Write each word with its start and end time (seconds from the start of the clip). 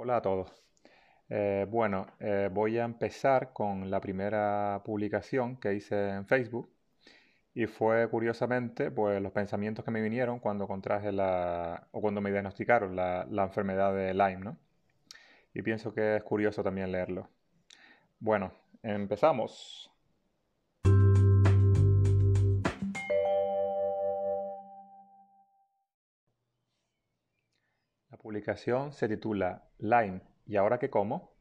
Hola 0.00 0.18
a 0.18 0.22
todos. 0.22 0.48
Eh, 1.28 1.66
bueno, 1.68 2.06
eh, 2.20 2.48
voy 2.52 2.78
a 2.78 2.84
empezar 2.84 3.52
con 3.52 3.90
la 3.90 4.00
primera 4.00 4.80
publicación 4.84 5.56
que 5.56 5.74
hice 5.74 6.10
en 6.10 6.24
Facebook 6.24 6.70
y 7.52 7.66
fue 7.66 8.08
curiosamente 8.08 8.92
pues 8.92 9.20
los 9.20 9.32
pensamientos 9.32 9.84
que 9.84 9.90
me 9.90 10.00
vinieron 10.00 10.38
cuando 10.38 10.68
contraje 10.68 11.10
la 11.10 11.88
o 11.90 12.00
cuando 12.00 12.20
me 12.20 12.30
diagnosticaron 12.30 12.94
la, 12.94 13.26
la 13.28 13.42
enfermedad 13.42 13.92
de 13.92 14.14
Lyme, 14.14 14.44
¿no? 14.44 14.56
Y 15.52 15.62
pienso 15.62 15.92
que 15.92 16.14
es 16.14 16.22
curioso 16.22 16.62
también 16.62 16.92
leerlo. 16.92 17.28
Bueno, 18.20 18.52
empezamos. 18.84 19.90
Publicación 28.28 28.92
se 28.92 29.08
titula 29.08 29.62
Lyme, 29.78 30.20
¿y 30.44 30.56
ahora 30.56 30.78
qué 30.78 30.90
como? 30.90 31.32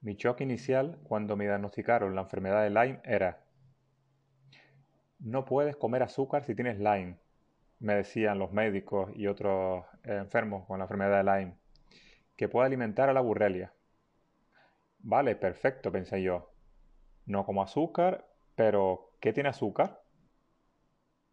Mi 0.00 0.16
shock 0.16 0.40
inicial 0.40 0.98
cuando 1.04 1.36
me 1.36 1.44
diagnosticaron 1.44 2.16
la 2.16 2.22
enfermedad 2.22 2.64
de 2.64 2.70
Lyme 2.70 3.00
era, 3.04 3.44
no 5.20 5.44
puedes 5.44 5.76
comer 5.76 6.02
azúcar 6.02 6.42
si 6.42 6.56
tienes 6.56 6.78
Lyme, 6.78 7.18
me 7.78 7.94
decían 7.94 8.40
los 8.40 8.50
médicos 8.50 9.12
y 9.14 9.28
otros 9.28 9.84
enfermos 10.02 10.66
con 10.66 10.80
la 10.80 10.86
enfermedad 10.86 11.22
de 11.22 11.38
Lyme, 11.38 11.58
que 12.36 12.48
puede 12.48 12.66
alimentar 12.66 13.08
a 13.08 13.12
la 13.12 13.20
burrelia. 13.20 13.72
Vale, 14.98 15.36
perfecto, 15.36 15.92
pensé 15.92 16.24
yo. 16.24 16.50
No 17.24 17.46
como 17.46 17.62
azúcar, 17.62 18.26
pero 18.56 19.12
¿qué 19.20 19.32
tiene 19.32 19.50
azúcar? 19.50 20.02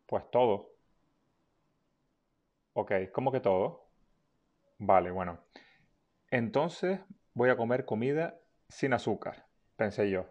Pues 0.06 0.30
todo. 0.30 0.70
Ok, 2.74 2.92
¿cómo 3.12 3.32
que 3.32 3.40
todo? 3.40 3.83
Vale, 4.86 5.10
bueno. 5.12 5.40
Entonces 6.32 7.00
voy 7.34 7.50
a 7.50 7.58
comer 7.58 7.86
comida 7.86 8.40
sin 8.70 8.94
azúcar, 8.94 9.48
pensé 9.78 10.10
yo. 10.10 10.28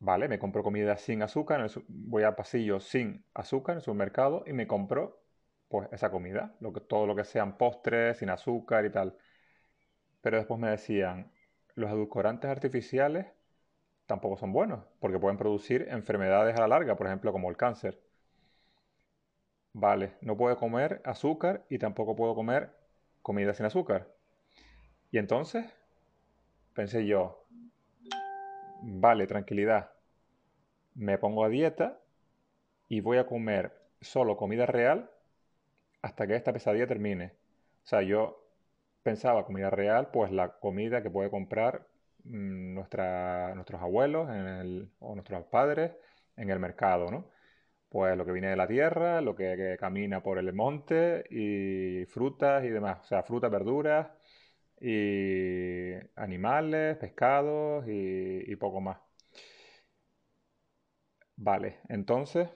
Vale, 0.00 0.28
me 0.28 0.38
compro 0.38 0.62
comida 0.62 0.96
sin 0.98 1.22
azúcar, 1.22 1.66
voy 1.88 2.24
a 2.24 2.34
pasillo 2.36 2.80
sin 2.80 3.24
azúcar 3.34 3.74
en 3.74 3.76
el 3.78 3.82
supermercado 3.84 4.42
y 4.46 4.52
me 4.52 4.66
compro 4.66 5.22
pues 5.68 5.88
esa 5.92 6.10
comida, 6.10 6.54
todo 6.88 7.06
lo 7.06 7.14
que 7.16 7.24
sean 7.24 7.56
postres, 7.56 8.18
sin 8.18 8.28
azúcar 8.30 8.84
y 8.84 8.90
tal. 8.90 9.16
Pero 10.22 10.38
después 10.38 10.58
me 10.58 10.70
decían, 10.70 11.30
los 11.74 11.90
edulcorantes 11.90 12.50
artificiales 12.50 13.26
tampoco 14.06 14.36
son 14.36 14.52
buenos, 14.52 14.84
porque 15.00 15.18
pueden 15.20 15.38
producir 15.38 15.88
enfermedades 15.90 16.56
a 16.56 16.60
la 16.62 16.68
larga, 16.68 16.96
por 16.96 17.06
ejemplo, 17.08 17.32
como 17.32 17.50
el 17.50 17.56
cáncer. 17.56 18.00
Vale, 19.74 20.14
no 20.22 20.36
puedo 20.36 20.56
comer 20.56 21.02
azúcar 21.04 21.64
y 21.68 21.78
tampoco 21.78 22.16
puedo 22.16 22.34
comer 22.34 22.70
comida 23.22 23.52
sin 23.54 23.66
azúcar. 23.66 24.08
Y 25.10 25.18
entonces 25.18 25.66
pensé 26.74 27.06
yo, 27.06 27.44
vale, 28.82 29.26
tranquilidad, 29.26 29.90
me 30.94 31.18
pongo 31.18 31.44
a 31.44 31.48
dieta 31.48 31.98
y 32.88 33.00
voy 33.00 33.18
a 33.18 33.26
comer 33.26 33.72
solo 34.00 34.36
comida 34.36 34.66
real 34.66 35.10
hasta 36.02 36.26
que 36.26 36.36
esta 36.36 36.52
pesadilla 36.52 36.86
termine. 36.86 37.32
O 37.84 37.88
sea, 37.88 38.02
yo 38.02 38.44
pensaba 39.02 39.46
comida 39.46 39.70
real, 39.70 40.10
pues 40.12 40.32
la 40.32 40.50
comida 40.60 41.02
que 41.02 41.10
puede 41.10 41.30
comprar 41.30 41.86
mm, 42.24 42.74
nuestros 42.74 43.82
abuelos 43.82 44.28
o 45.00 45.14
nuestros 45.14 45.44
padres 45.46 45.92
en 46.36 46.50
el 46.50 46.60
mercado, 46.60 47.10
¿no? 47.10 47.26
Pues 47.92 48.16
lo 48.16 48.24
que 48.24 48.32
viene 48.32 48.48
de 48.48 48.56
la 48.56 48.66
tierra, 48.66 49.20
lo 49.20 49.34
que, 49.36 49.76
camina 49.78 50.22
por 50.22 50.38
el 50.38 50.52
monte 50.54 51.24
y 51.30 52.06
frutas 52.06 52.64
y 52.64 52.68
demás. 52.68 52.98
O 53.02 53.04
sea, 53.04 53.22
frutas, 53.22 53.50
verduras 53.50 54.08
y 54.80 55.92
animales, 56.16 56.96
pescados 56.98 57.86
y, 57.88 58.50
y 58.52 58.56
poco 58.56 58.80
más. 58.80 58.98
Vale, 61.36 61.80
entonces 61.90 62.48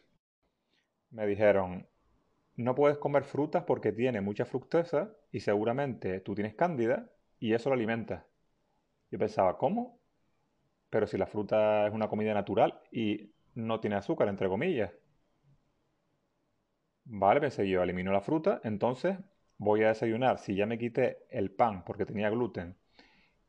me 1.11 1.27
dijeron, 1.27 1.87
no 2.57 2.75
puedes 2.75 2.99
comer 2.99 3.25
frutas 3.25 3.65
porque 3.65 3.93
tiene 3.93 4.21
mucha 4.23 4.45
fructosa 4.47 5.15
y 5.33 5.41
seguramente 5.41 6.21
tú 6.21 6.35
tienes 6.35 6.55
cándida 6.55 7.11
y 7.41 7.55
eso 7.55 7.71
lo 7.71 7.75
alimenta. 7.77 8.27
Yo 9.11 9.19
pensaba, 9.19 9.59
¿cómo? 9.59 10.01
Pero 10.91 11.07
si 11.07 11.19
la 11.19 11.27
fruta 11.27 11.87
es 11.89 11.95
una 11.95 12.09
comida 12.09 12.35
natural 12.35 12.81
y 12.93 13.33
no 13.55 13.81
tiene 13.81 13.97
azúcar, 13.97 14.29
entre 14.29 14.49
comillas. 14.49 14.93
Vale, 17.09 17.41
pensé 17.41 17.69
yo, 17.69 17.83
elimino 17.83 18.13
la 18.13 18.21
fruta, 18.21 18.61
entonces 18.65 19.17
voy 19.59 19.83
a 19.83 19.89
desayunar. 19.89 20.39
Si 20.39 20.55
ya 20.55 20.67
me 20.67 20.79
quité 20.79 21.25
el 21.31 21.51
pan 21.51 21.85
porque 21.85 22.05
tenía 22.05 22.29
gluten 22.31 22.77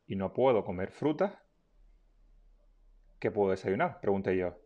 y 0.06 0.16
no 0.16 0.32
puedo 0.32 0.64
comer 0.64 0.90
frutas, 0.92 1.32
¿qué 3.18 3.30
puedo 3.30 3.50
desayunar? 3.50 4.00
Pregunté 4.00 4.36
yo. 4.36 4.56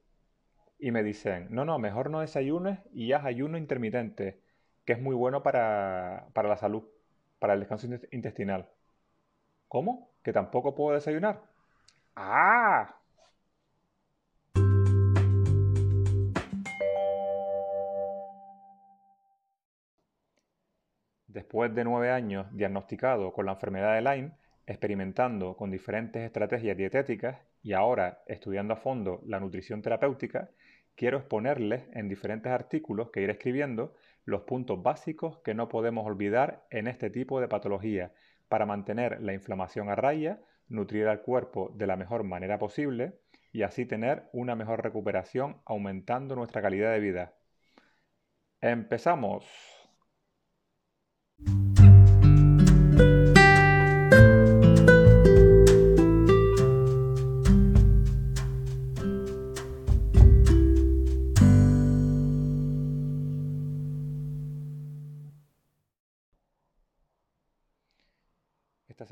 Y 0.79 0.91
me 0.91 1.03
dicen, 1.03 1.49
no, 1.51 1.65
no, 1.65 1.79
mejor 1.79 2.11
no 2.11 2.21
desayunes 2.21 2.81
y 2.93 3.13
haz 3.13 3.25
ayuno 3.25 3.59
intermitente, 3.59 4.41
que 4.85 4.95
es 4.95 5.01
muy 5.01 5.15
bueno 5.15 5.43
para, 5.43 6.29
para 6.35 6.49
la 6.49 6.57
salud, 6.57 6.85
para 7.39 7.55
el 7.55 7.61
descanso 7.61 7.89
intestinal. 8.11 8.69
¿Cómo? 9.69 10.11
¿Que 10.23 10.33
tampoco 10.33 10.75
puedo 10.75 10.95
desayunar? 10.95 11.43
¡Ah! 12.17 13.02
Después 21.33 21.75
de 21.75 21.83
nueve 21.83 22.11
años 22.11 22.47
diagnosticado 22.53 23.33
con 23.33 23.47
la 23.47 23.53
enfermedad 23.53 23.95
de 23.95 24.03
Lyme, 24.03 24.33
experimentando 24.67 25.57
con 25.57 25.71
diferentes 25.71 26.23
estrategias 26.23 26.77
dietéticas 26.77 27.39
y 27.63 27.73
ahora 27.73 28.23
estudiando 28.27 28.75
a 28.75 28.77
fondo 28.77 29.23
la 29.25 29.41
nutrición 29.41 29.81
terapéutica, 29.81 30.51
quiero 30.95 31.17
exponerles 31.17 31.85
en 31.95 32.07
diferentes 32.11 32.53
artículos 32.53 33.11
que 33.11 33.23
iré 33.23 33.33
escribiendo 33.33 33.95
los 34.27 34.43
puntos 34.43 34.83
básicos 34.83 35.39
que 35.39 35.55
no 35.55 35.71
podemos 35.71 36.07
olvidar 36.07 36.67
en 36.69 36.87
este 36.87 37.09
tipo 37.09 37.41
de 37.41 37.49
patología 37.49 38.13
para 38.51 38.67
mantener 38.67 39.23
la 39.23 39.33
inflamación 39.33 39.89
a 39.89 39.95
raya, 39.95 40.39
nutrir 40.69 41.09
al 41.09 41.23
cuerpo 41.23 41.73
de 41.75 41.87
la 41.87 41.97
mejor 41.97 42.25
manera 42.25 42.59
posible 42.59 43.15
y 43.53 43.63
así 43.63 43.87
tener 43.87 44.29
una 44.35 44.55
mejor 44.55 44.83
recuperación 44.83 45.63
aumentando 45.65 46.37
nuestra 46.37 46.61
calidad 46.61 46.93
de 46.93 47.01
vida. 47.01 47.33
¡Empezamos! 48.61 49.72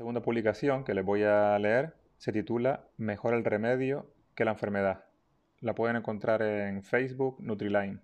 Segunda 0.01 0.23
publicación 0.23 0.83
que 0.83 0.95
les 0.95 1.05
voy 1.05 1.21
a 1.21 1.59
leer 1.59 1.93
se 2.17 2.31
titula 2.31 2.87
Mejor 2.97 3.35
el 3.35 3.45
remedio 3.45 4.07
que 4.33 4.45
la 4.45 4.49
enfermedad. 4.49 5.05
La 5.59 5.75
pueden 5.75 5.95
encontrar 5.95 6.41
en 6.41 6.81
Facebook 6.81 7.37
Nutriline. 7.39 7.99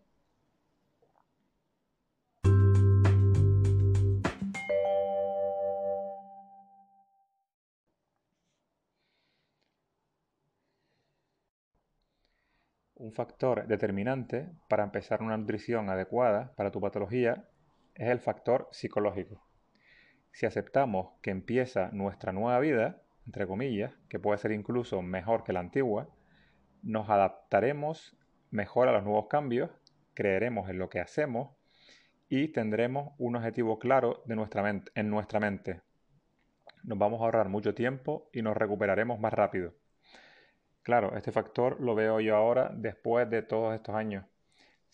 Un 12.94 13.12
factor 13.12 13.66
determinante 13.66 14.52
para 14.70 14.84
empezar 14.84 15.24
una 15.24 15.36
nutrición 15.36 15.90
adecuada 15.90 16.54
para 16.56 16.70
tu 16.70 16.80
patología 16.80 17.48
es 17.96 18.10
el 18.10 18.20
factor 18.20 18.68
psicológico. 18.72 19.47
Si 20.32 20.46
aceptamos 20.46 21.14
que 21.22 21.32
empieza 21.32 21.90
nuestra 21.92 22.32
nueva 22.32 22.60
vida, 22.60 23.02
entre 23.26 23.48
comillas, 23.48 23.94
que 24.10 24.20
puede 24.20 24.38
ser 24.38 24.52
incluso 24.52 25.02
mejor 25.02 25.44
que 25.44 25.54
la 25.54 25.60
antigua, 25.60 26.10
nos 26.84 27.10
adaptaremos 27.10 28.18
mejor 28.52 28.88
a 28.88 28.94
los 28.94 29.04
nuevos 29.04 29.28
cambios, 29.28 29.70
creeremos 30.14 30.70
en 30.70 30.80
lo 30.80 30.90
que 30.90 31.00
hacemos 31.00 31.56
y 32.30 32.50
tendremos 32.50 33.14
un 33.18 33.36
objetivo 33.36 33.80
claro 33.80 34.24
de 34.26 34.36
nuestra 34.36 34.64
mente, 34.64 34.92
en 34.96 35.10
nuestra 35.10 35.40
mente. 35.40 35.82
Nos 36.84 36.98
vamos 36.98 37.22
a 37.22 37.26
ahorrar 37.26 37.50
mucho 37.50 37.74
tiempo 37.74 38.30
y 38.32 38.42
nos 38.42 38.56
recuperaremos 38.56 39.20
más 39.20 39.34
rápido. 39.34 39.74
Claro, 40.84 41.18
este 41.18 41.32
factor 41.34 41.82
lo 41.82 41.96
veo 41.96 42.22
yo 42.22 42.36
ahora 42.36 42.72
después 42.74 43.30
de 43.30 43.42
todos 43.42 43.76
estos 43.76 43.96
años. 43.96 44.26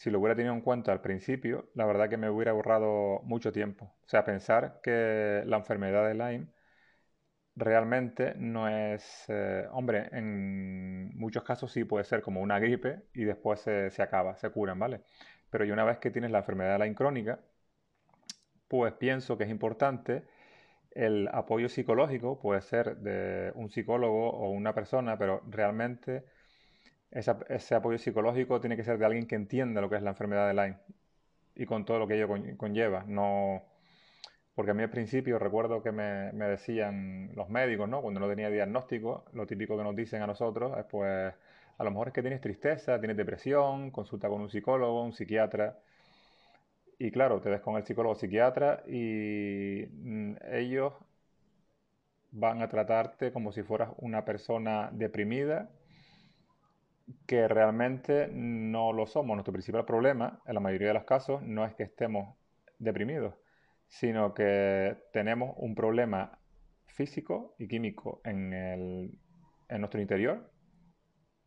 Si 0.03 0.11
lo 0.11 0.19
hubiera 0.19 0.35
tenido 0.35 0.53
en 0.53 0.59
cuenta 0.59 0.91
al 0.91 0.99
principio, 0.99 1.69
la 1.75 1.85
verdad 1.85 2.09
que 2.09 2.17
me 2.17 2.29
hubiera 2.29 2.51
ahorrado 2.51 3.21
mucho 3.23 3.53
tiempo. 3.53 3.85
O 4.05 4.09
sea, 4.09 4.25
pensar 4.25 4.81
que 4.83 5.43
la 5.45 5.55
enfermedad 5.55 6.05
de 6.05 6.13
Lyme 6.13 6.47
realmente 7.55 8.33
no 8.35 8.67
es... 8.67 9.23
Eh, 9.29 9.65
hombre, 9.71 10.09
en 10.11 11.17
muchos 11.17 11.43
casos 11.43 11.71
sí 11.71 11.85
puede 11.85 12.03
ser 12.03 12.21
como 12.21 12.41
una 12.41 12.59
gripe 12.59 13.03
y 13.13 13.23
después 13.23 13.61
se, 13.61 13.91
se 13.91 14.01
acaba, 14.03 14.35
se 14.35 14.49
curan, 14.49 14.77
¿vale? 14.77 15.03
Pero 15.49 15.63
y 15.63 15.71
una 15.71 15.85
vez 15.85 15.99
que 15.99 16.11
tienes 16.11 16.31
la 16.31 16.39
enfermedad 16.39 16.77
de 16.77 16.83
Lyme 16.83 16.95
crónica, 16.95 17.39
pues 18.67 18.91
pienso 18.95 19.37
que 19.37 19.45
es 19.45 19.49
importante 19.49 20.25
el 20.91 21.29
apoyo 21.31 21.69
psicológico 21.69 22.41
puede 22.41 22.61
ser 22.61 22.97
de 22.97 23.53
un 23.55 23.69
psicólogo 23.69 24.31
o 24.31 24.49
una 24.51 24.73
persona, 24.73 25.17
pero 25.17 25.41
realmente 25.47 26.25
ese 27.13 27.75
apoyo 27.75 27.97
psicológico 27.97 28.59
tiene 28.59 28.75
que 28.75 28.83
ser 28.83 28.97
de 28.97 29.05
alguien 29.05 29.27
que 29.27 29.35
entienda 29.35 29.81
lo 29.81 29.89
que 29.89 29.97
es 29.97 30.01
la 30.01 30.11
enfermedad 30.11 30.47
de 30.47 30.53
Lyme 30.53 30.77
y 31.55 31.65
con 31.65 31.85
todo 31.85 31.99
lo 31.99 32.07
que 32.07 32.15
ello 32.15 32.27
conlleva. 32.57 33.03
No, 33.07 33.63
porque 34.55 34.71
a 34.71 34.73
mí 34.73 34.83
al 34.83 34.89
principio 34.89 35.39
recuerdo 35.39 35.81
que 35.83 35.91
me, 35.91 36.31
decían 36.33 37.31
los 37.35 37.49
médicos, 37.49 37.89
¿no? 37.89 38.01
Cuando 38.01 38.19
no 38.19 38.27
tenía 38.27 38.49
diagnóstico, 38.49 39.25
lo 39.33 39.45
típico 39.47 39.77
que 39.77 39.83
nos 39.83 39.95
dicen 39.95 40.21
a 40.21 40.27
nosotros 40.27 40.77
es 40.77 40.85
pues 40.85 41.33
a 41.77 41.83
lo 41.83 41.91
mejor 41.91 42.09
es 42.09 42.13
que 42.13 42.21
tienes 42.21 42.41
tristeza, 42.41 42.99
tienes 42.99 43.17
depresión, 43.17 43.91
consulta 43.91 44.29
con 44.29 44.41
un 44.41 44.49
psicólogo, 44.49 45.03
un 45.03 45.13
psiquiatra. 45.13 45.77
Y 46.99 47.11
claro, 47.11 47.41
te 47.41 47.49
ves 47.49 47.61
con 47.61 47.75
el 47.75 47.83
psicólogo 47.83 48.15
psiquiatra 48.15 48.83
y 48.87 49.85
mm, 49.91 50.35
ellos 50.51 50.93
van 52.31 52.61
a 52.61 52.67
tratarte 52.67 53.31
como 53.31 53.51
si 53.51 53.63
fueras 53.63 53.89
una 53.97 54.25
persona 54.25 54.89
deprimida 54.91 55.69
que 57.25 57.47
realmente 57.47 58.29
no 58.31 58.93
lo 58.93 59.05
somos. 59.05 59.35
Nuestro 59.35 59.53
principal 59.53 59.85
problema, 59.85 60.41
en 60.45 60.53
la 60.53 60.59
mayoría 60.59 60.89
de 60.89 60.93
los 60.95 61.03
casos, 61.03 61.41
no 61.43 61.65
es 61.65 61.75
que 61.75 61.83
estemos 61.83 62.37
deprimidos, 62.79 63.35
sino 63.87 64.33
que 64.33 64.97
tenemos 65.11 65.53
un 65.57 65.75
problema 65.75 66.39
físico 66.87 67.55
y 67.57 67.67
químico 67.67 68.21
en, 68.23 68.53
en 68.53 69.81
nuestro 69.81 70.01
interior, 70.01 70.51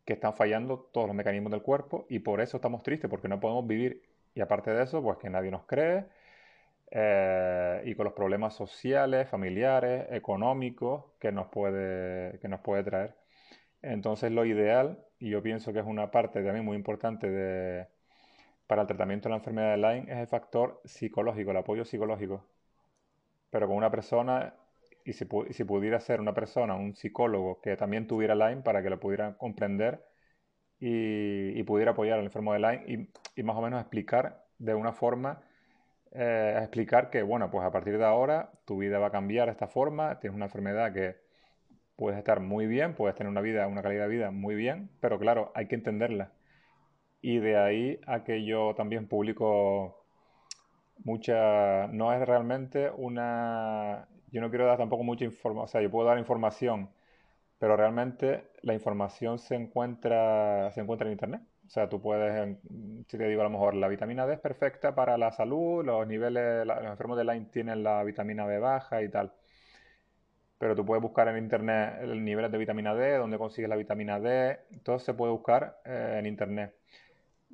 que 0.04 0.14
están 0.14 0.34
fallando 0.34 0.90
todos 0.92 1.06
los 1.08 1.16
mecanismos 1.16 1.50
del 1.50 1.62
cuerpo 1.62 2.06
y 2.08 2.20
por 2.20 2.40
eso 2.40 2.58
estamos 2.58 2.82
tristes, 2.82 3.10
porque 3.10 3.28
no 3.28 3.40
podemos 3.40 3.66
vivir. 3.66 4.02
Y 4.34 4.40
aparte 4.40 4.70
de 4.72 4.82
eso, 4.84 5.02
pues 5.02 5.18
que 5.18 5.30
nadie 5.30 5.50
nos 5.50 5.64
cree, 5.66 6.06
eh, 6.90 7.82
y 7.84 7.94
con 7.94 8.04
los 8.04 8.14
problemas 8.14 8.54
sociales, 8.54 9.28
familiares, 9.28 10.06
económicos 10.10 11.04
que 11.18 11.32
nos 11.32 11.48
puede, 11.48 12.38
que 12.40 12.48
nos 12.48 12.60
puede 12.60 12.84
traer. 12.84 13.16
Entonces 13.82 14.32
lo 14.32 14.44
ideal, 14.44 15.05
y 15.18 15.30
yo 15.30 15.42
pienso 15.42 15.72
que 15.72 15.80
es 15.80 15.86
una 15.86 16.10
parte 16.10 16.42
también 16.42 16.64
muy 16.64 16.76
importante 16.76 17.30
de, 17.30 17.86
para 18.66 18.82
el 18.82 18.88
tratamiento 18.88 19.28
de 19.28 19.30
la 19.30 19.36
enfermedad 19.36 19.70
de 19.72 19.76
Lyme, 19.78 20.12
es 20.12 20.18
el 20.18 20.26
factor 20.26 20.80
psicológico, 20.84 21.50
el 21.50 21.56
apoyo 21.58 21.84
psicológico. 21.84 22.44
Pero 23.50 23.68
con 23.68 23.76
una 23.76 23.90
persona, 23.90 24.54
y 25.04 25.12
si, 25.12 25.26
si 25.50 25.64
pudiera 25.64 26.00
ser 26.00 26.20
una 26.20 26.34
persona, 26.34 26.74
un 26.74 26.94
psicólogo 26.94 27.60
que 27.60 27.76
también 27.76 28.06
tuviera 28.06 28.34
Lyme 28.34 28.62
para 28.62 28.82
que 28.82 28.90
lo 28.90 29.00
pudieran 29.00 29.34
comprender 29.34 30.04
y, 30.78 31.62
pudiera 31.64 31.92
apoyar 31.92 32.18
al 32.18 32.24
enfermo 32.24 32.52
de 32.52 32.60
Lyme 32.60 33.08
y, 33.36 33.42
más 33.42 33.56
o 33.56 33.62
menos 33.62 33.80
explicar 33.80 34.44
de 34.58 34.74
una 34.74 34.92
forma, 34.92 35.42
eh, 36.12 36.54
explicar 36.58 37.10
que, 37.10 37.22
bueno, 37.22 37.50
pues 37.50 37.64
a 37.64 37.70
partir 37.70 37.98
de 37.98 38.04
ahora 38.04 38.52
tu 38.64 38.78
vida 38.78 38.98
va 38.98 39.08
a 39.08 39.10
cambiar 39.12 39.46
de 39.46 39.52
esta 39.52 39.68
forma, 39.68 40.18
tienes 40.20 40.36
una 40.36 40.46
enfermedad 40.46 40.92
que 40.92 41.25
puedes 41.96 42.18
estar 42.18 42.40
muy 42.40 42.66
bien, 42.66 42.94
puedes 42.94 43.16
tener 43.16 43.30
una 43.30 43.40
vida, 43.40 43.66
una 43.66 43.82
calidad 43.82 44.04
de 44.04 44.10
vida 44.10 44.30
muy 44.30 44.54
bien, 44.54 44.90
pero 45.00 45.18
claro, 45.18 45.52
hay 45.54 45.66
que 45.68 45.74
entenderla. 45.76 46.32
Y 47.22 47.38
de 47.38 47.56
ahí 47.58 48.00
a 48.06 48.24
que 48.24 48.44
yo 48.44 48.74
también 48.76 49.08
publico 49.08 50.06
mucha, 51.04 51.86
no 51.88 52.12
es 52.12 52.26
realmente 52.26 52.90
una, 52.96 54.08
yo 54.30 54.40
no 54.40 54.50
quiero 54.50 54.66
dar 54.66 54.78
tampoco 54.78 55.02
mucha 55.04 55.24
información, 55.24 55.64
o 55.64 55.68
sea, 55.68 55.82
yo 55.82 55.90
puedo 55.90 56.08
dar 56.08 56.18
información, 56.18 56.90
pero 57.58 57.76
realmente 57.76 58.44
la 58.62 58.74
información 58.74 59.38
se 59.38 59.56
encuentra, 59.56 60.72
se 60.72 60.80
encuentra 60.82 61.08
en 61.08 61.12
internet. 61.12 61.42
O 61.66 61.70
sea, 61.70 61.88
tú 61.88 62.00
puedes, 62.00 62.58
si 63.08 63.18
te 63.18 63.28
digo 63.28 63.40
a 63.40 63.44
lo 63.44 63.50
mejor, 63.50 63.74
la 63.74 63.88
vitamina 63.88 64.26
D 64.26 64.34
es 64.34 64.40
perfecta 64.40 64.94
para 64.94 65.18
la 65.18 65.32
salud, 65.32 65.84
los 65.84 66.06
niveles, 66.06 66.66
los 66.66 66.84
enfermos 66.84 67.18
de 67.18 67.24
Lyme 67.24 67.46
tienen 67.52 67.82
la 67.82 68.02
vitamina 68.04 68.46
B 68.46 68.58
baja 68.58 69.02
y 69.02 69.08
tal 69.10 69.32
pero 70.58 70.74
tú 70.74 70.84
puedes 70.84 71.02
buscar 71.02 71.28
en 71.28 71.36
internet 71.36 71.98
el 72.02 72.24
nivel 72.24 72.50
de 72.50 72.58
vitamina 72.58 72.94
D, 72.94 73.16
dónde 73.16 73.38
consigues 73.38 73.68
la 73.68 73.76
vitamina 73.76 74.20
D, 74.20 74.58
todo 74.82 74.98
se 74.98 75.14
puede 75.14 75.32
buscar 75.32 75.80
eh, 75.84 76.16
en 76.18 76.26
internet. 76.26 76.74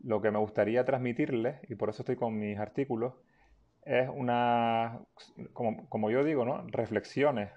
Lo 0.04 0.20
que 0.20 0.30
me 0.30 0.38
gustaría 0.38 0.84
transmitirles, 0.84 1.56
y 1.68 1.74
por 1.74 1.90
eso 1.90 2.02
estoy 2.02 2.16
con 2.16 2.38
mis 2.38 2.58
artículos, 2.58 3.14
es 3.84 4.08
una, 4.08 5.00
como, 5.52 6.10
yo 6.10 6.22
digo, 6.24 6.44
¿no? 6.44 6.64
reflexiones 6.68 7.50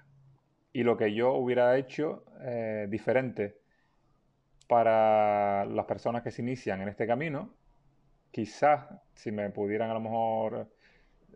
y 0.72 0.82
lo 0.82 0.96
que 0.96 1.14
yo 1.14 1.34
hubiera 1.34 1.76
hecho 1.76 2.24
eh, 2.40 2.86
diferente 2.90 3.58
para 4.68 5.64
las 5.64 5.86
personas 5.86 6.22
que 6.22 6.30
se 6.30 6.42
inician 6.42 6.82
en 6.82 6.88
este 6.88 7.06
camino. 7.06 7.54
Quizás, 8.32 8.86
si 9.14 9.30
me 9.30 9.48
pudieran 9.50 9.90
a 9.90 9.94
lo 9.94 10.00
mejor, 10.00 10.68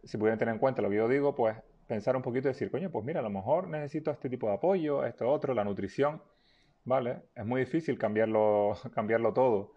si 0.04 0.18
pudieran 0.18 0.38
tener 0.38 0.54
en 0.54 0.58
cuenta 0.58 0.82
lo 0.82 0.90
que 0.90 0.96
yo 0.96 1.08
digo, 1.08 1.34
pues 1.34 1.56
pensar 1.90 2.14
un 2.14 2.22
poquito 2.22 2.46
y 2.48 2.52
decir, 2.52 2.70
coño, 2.70 2.88
pues 2.90 3.04
mira, 3.04 3.18
a 3.18 3.22
lo 3.22 3.30
mejor 3.30 3.68
necesito 3.68 4.12
este 4.12 4.30
tipo 4.30 4.46
de 4.48 4.54
apoyo, 4.54 5.04
esto 5.04 5.28
otro, 5.28 5.54
la 5.54 5.64
nutrición, 5.64 6.22
¿vale? 6.84 7.22
Es 7.34 7.44
muy 7.44 7.62
difícil 7.62 7.98
cambiarlo, 7.98 8.74
cambiarlo 8.94 9.32
todo. 9.34 9.72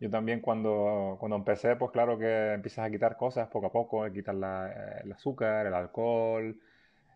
Yo 0.00 0.08
también 0.08 0.40
cuando, 0.40 1.16
cuando 1.18 1.36
empecé, 1.36 1.74
pues 1.76 1.90
claro 1.90 2.16
que 2.16 2.52
empiezas 2.54 2.86
a 2.86 2.90
quitar 2.90 3.16
cosas 3.16 3.48
poco 3.48 3.66
a 3.66 3.72
poco, 3.72 4.10
quitar 4.12 4.36
la, 4.36 5.00
el 5.02 5.10
azúcar, 5.12 5.66
el 5.66 5.74
alcohol, 5.74 6.56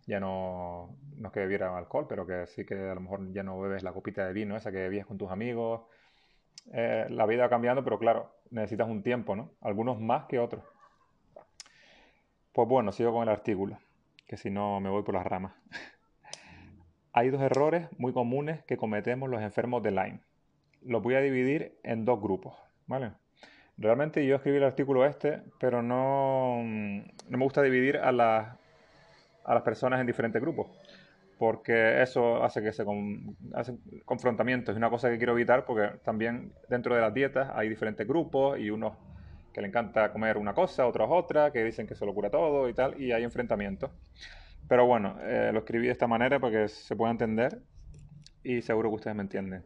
ya 0.08 0.18
no, 0.18 0.96
no 1.16 1.28
es 1.28 1.32
que 1.32 1.40
bebiera 1.40 1.76
alcohol, 1.78 2.06
pero 2.08 2.26
que 2.26 2.46
sí 2.48 2.66
que 2.66 2.74
a 2.74 2.94
lo 2.96 3.00
mejor 3.02 3.32
ya 3.32 3.44
no 3.44 3.60
bebes 3.60 3.84
la 3.84 3.92
copita 3.92 4.26
de 4.26 4.32
vino 4.32 4.56
esa 4.56 4.72
que 4.72 4.78
bebías 4.78 5.06
con 5.06 5.18
tus 5.18 5.30
amigos. 5.30 5.82
Eh, 6.72 7.06
la 7.10 7.26
vida 7.26 7.44
va 7.44 7.50
cambiando, 7.50 7.84
pero 7.84 7.98
claro, 8.00 8.34
necesitas 8.50 8.88
un 8.88 9.02
tiempo, 9.04 9.36
¿no? 9.36 9.52
Algunos 9.60 10.00
más 10.00 10.24
que 10.26 10.40
otros. 10.40 10.64
Pues 12.52 12.68
bueno, 12.68 12.92
sigo 12.92 13.12
con 13.12 13.22
el 13.22 13.28
artículo 13.28 13.78
que 14.32 14.38
si 14.38 14.48
no 14.48 14.80
me 14.80 14.88
voy 14.88 15.02
por 15.02 15.14
las 15.14 15.26
ramas. 15.26 15.52
Hay 17.12 17.28
dos 17.28 17.42
errores 17.42 17.86
muy 17.98 18.14
comunes 18.14 18.64
que 18.64 18.78
cometemos 18.78 19.28
los 19.28 19.42
enfermos 19.42 19.82
de 19.82 19.90
Lyme. 19.90 20.20
Los 20.80 21.02
voy 21.02 21.16
a 21.16 21.20
dividir 21.20 21.76
en 21.82 22.06
dos 22.06 22.18
grupos, 22.18 22.56
¿vale? 22.86 23.12
Realmente 23.76 24.26
yo 24.26 24.36
escribí 24.36 24.56
el 24.56 24.64
artículo 24.64 25.04
este, 25.04 25.42
pero 25.60 25.82
no, 25.82 26.62
no 26.62 27.38
me 27.38 27.44
gusta 27.44 27.60
dividir 27.60 27.98
a, 27.98 28.10
las, 28.10 28.56
a 29.44 29.52
las 29.52 29.62
personas 29.64 30.00
en 30.00 30.06
diferentes 30.06 30.40
grupos, 30.40 30.68
porque 31.36 32.00
eso 32.00 32.42
hace 32.42 32.62
que 32.62 32.72
se 32.72 32.86
con, 32.86 33.36
hacen 33.52 33.82
confrontamientos. 34.06 34.72
Es 34.72 34.78
una 34.78 34.88
cosa 34.88 35.10
que 35.10 35.18
quiero 35.18 35.34
evitar 35.34 35.66
porque 35.66 35.98
también 36.04 36.54
dentro 36.70 36.94
de 36.94 37.02
las 37.02 37.12
dietas 37.12 37.50
hay 37.54 37.68
diferentes 37.68 38.08
grupos 38.08 38.58
y 38.58 38.70
unos 38.70 38.94
que 39.52 39.60
le 39.60 39.68
encanta 39.68 40.12
comer 40.12 40.38
una 40.38 40.54
cosa, 40.54 40.86
otros 40.86 41.08
otra, 41.10 41.52
que 41.52 41.62
dicen 41.64 41.86
que 41.86 41.94
se 41.94 42.06
lo 42.06 42.14
cura 42.14 42.30
todo 42.30 42.68
y 42.68 42.74
tal, 42.74 43.00
y 43.00 43.12
hay 43.12 43.22
enfrentamientos. 43.22 43.90
Pero 44.68 44.86
bueno, 44.86 45.18
eh, 45.22 45.50
lo 45.52 45.60
escribí 45.60 45.86
de 45.86 45.92
esta 45.92 46.06
manera 46.06 46.40
para 46.40 46.62
que 46.62 46.68
se 46.68 46.96
pueda 46.96 47.10
entender 47.10 47.60
y 48.42 48.62
seguro 48.62 48.90
que 48.90 48.96
ustedes 48.96 49.16
me 49.16 49.22
entienden. 49.22 49.64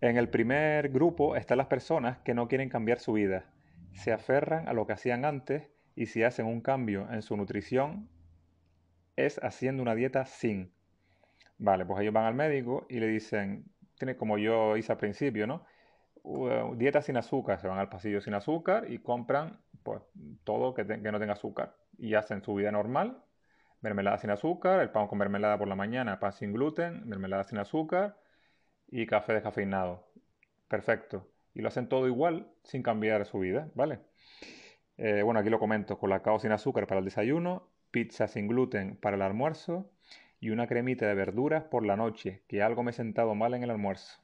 En 0.00 0.16
el 0.16 0.28
primer 0.28 0.88
grupo 0.88 1.36
están 1.36 1.58
las 1.58 1.66
personas 1.66 2.18
que 2.18 2.34
no 2.34 2.48
quieren 2.48 2.68
cambiar 2.68 2.98
su 2.98 3.12
vida, 3.12 3.44
se 3.92 4.12
aferran 4.12 4.68
a 4.68 4.72
lo 4.72 4.86
que 4.86 4.94
hacían 4.94 5.24
antes 5.24 5.68
y 5.94 6.06
si 6.06 6.22
hacen 6.22 6.46
un 6.46 6.60
cambio 6.60 7.08
en 7.12 7.22
su 7.22 7.36
nutrición 7.36 8.08
es 9.16 9.38
haciendo 9.42 9.82
una 9.82 9.94
dieta 9.94 10.24
sin. 10.24 10.72
Vale, 11.58 11.84
pues 11.84 12.00
ellos 12.00 12.14
van 12.14 12.24
al 12.24 12.34
médico 12.34 12.86
y 12.88 12.98
le 12.98 13.06
dicen, 13.06 13.66
tiene 13.98 14.16
como 14.16 14.38
yo 14.38 14.76
hice 14.76 14.92
al 14.92 14.98
principio, 14.98 15.46
¿no? 15.46 15.64
Dieta 16.76 17.02
sin 17.02 17.16
azúcar, 17.16 17.60
se 17.60 17.68
van 17.68 17.78
al 17.78 17.88
pasillo 17.88 18.20
sin 18.20 18.34
azúcar 18.34 18.90
y 18.90 18.98
compran 18.98 19.60
pues 19.82 20.02
todo 20.44 20.74
que, 20.74 20.84
no 20.84 21.18
tenga 21.18 21.32
azúcar 21.32 21.76
y 21.98 22.14
hacen 22.14 22.42
su 22.42 22.54
vida 22.54 22.70
normal, 22.70 23.22
mermelada 23.80 24.18
sin 24.18 24.30
azúcar, 24.30 24.80
el 24.80 24.90
pan 24.90 25.08
con 25.08 25.18
mermelada 25.18 25.58
por 25.58 25.68
la 25.68 25.74
mañana, 25.74 26.20
pan 26.20 26.32
sin 26.32 26.52
gluten, 26.52 27.06
mermelada 27.08 27.44
sin 27.44 27.58
azúcar 27.58 28.16
y 28.88 29.06
café 29.06 29.34
descafeinado. 29.34 30.06
Perfecto. 30.68 31.28
Y 31.54 31.60
lo 31.60 31.68
hacen 31.68 31.88
todo 31.88 32.06
igual 32.06 32.48
sin 32.62 32.82
cambiar 32.82 33.26
su 33.26 33.40
vida, 33.40 33.70
¿vale? 33.74 34.00
Eh, 34.96 35.22
bueno, 35.22 35.40
aquí 35.40 35.50
lo 35.50 35.58
comento, 35.58 35.98
con 35.98 36.08
colacao 36.08 36.38
sin 36.38 36.52
azúcar 36.52 36.86
para 36.86 37.00
el 37.00 37.04
desayuno, 37.04 37.68
pizza 37.90 38.28
sin 38.28 38.48
gluten 38.48 38.96
para 38.96 39.16
el 39.16 39.22
almuerzo 39.22 39.90
y 40.40 40.50
una 40.50 40.66
cremita 40.66 41.06
de 41.06 41.14
verduras 41.14 41.64
por 41.64 41.84
la 41.84 41.96
noche, 41.96 42.42
que 42.48 42.62
algo 42.62 42.82
me 42.82 42.90
he 42.90 42.94
sentado 42.94 43.34
mal 43.34 43.54
en 43.54 43.64
el 43.64 43.70
almuerzo. 43.70 44.20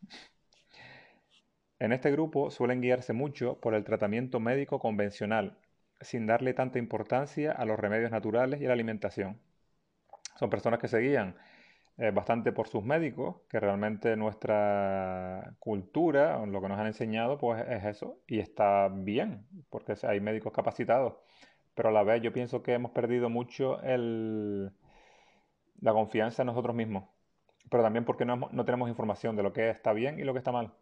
En 1.80 1.92
este 1.92 2.10
grupo 2.10 2.50
suelen 2.50 2.80
guiarse 2.80 3.12
mucho 3.12 3.60
por 3.60 3.74
el 3.74 3.84
tratamiento 3.84 4.40
médico 4.40 4.80
convencional, 4.80 5.58
sin 6.00 6.26
darle 6.26 6.52
tanta 6.54 6.78
importancia 6.78 7.52
a 7.52 7.64
los 7.64 7.78
remedios 7.78 8.10
naturales 8.10 8.60
y 8.60 8.64
a 8.64 8.68
la 8.68 8.74
alimentación. 8.74 9.38
Son 10.36 10.50
personas 10.50 10.80
que 10.80 10.88
se 10.88 10.98
guían 10.98 11.36
eh, 11.98 12.10
bastante 12.10 12.52
por 12.52 12.68
sus 12.68 12.84
médicos, 12.84 13.36
que 13.48 13.60
realmente 13.60 14.16
nuestra 14.16 15.54
cultura, 15.60 16.44
lo 16.46 16.60
que 16.60 16.68
nos 16.68 16.78
han 16.78 16.86
enseñado, 16.86 17.38
pues 17.38 17.64
es 17.68 17.84
eso, 17.84 18.18
y 18.26 18.40
está 18.40 18.88
bien, 18.88 19.46
porque 19.70 19.94
hay 20.02 20.20
médicos 20.20 20.52
capacitados, 20.52 21.14
pero 21.74 21.90
a 21.90 21.92
la 21.92 22.02
vez 22.02 22.22
yo 22.22 22.32
pienso 22.32 22.62
que 22.62 22.74
hemos 22.74 22.92
perdido 22.92 23.30
mucho 23.30 23.80
el, 23.82 24.72
la 25.80 25.92
confianza 25.92 26.42
en 26.42 26.46
nosotros 26.46 26.74
mismos, 26.74 27.04
pero 27.70 27.82
también 27.84 28.04
porque 28.04 28.24
no 28.24 28.64
tenemos 28.64 28.88
información 28.88 29.36
de 29.36 29.42
lo 29.44 29.52
que 29.52 29.70
está 29.70 29.92
bien 29.92 30.18
y 30.18 30.24
lo 30.24 30.32
que 30.32 30.38
está 30.38 30.52
mal. 30.52 30.72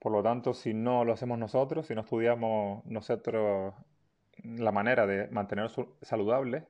Por 0.00 0.12
lo 0.12 0.22
tanto, 0.22 0.54
si 0.54 0.74
no 0.74 1.04
lo 1.04 1.12
hacemos 1.12 1.38
nosotros, 1.38 1.86
si 1.86 1.94
no 1.94 2.00
estudiamos 2.00 2.84
nosotros 2.86 3.74
la 4.42 4.72
manera 4.72 5.06
de 5.06 5.28
mantenernos 5.28 5.78
saludables 6.02 6.64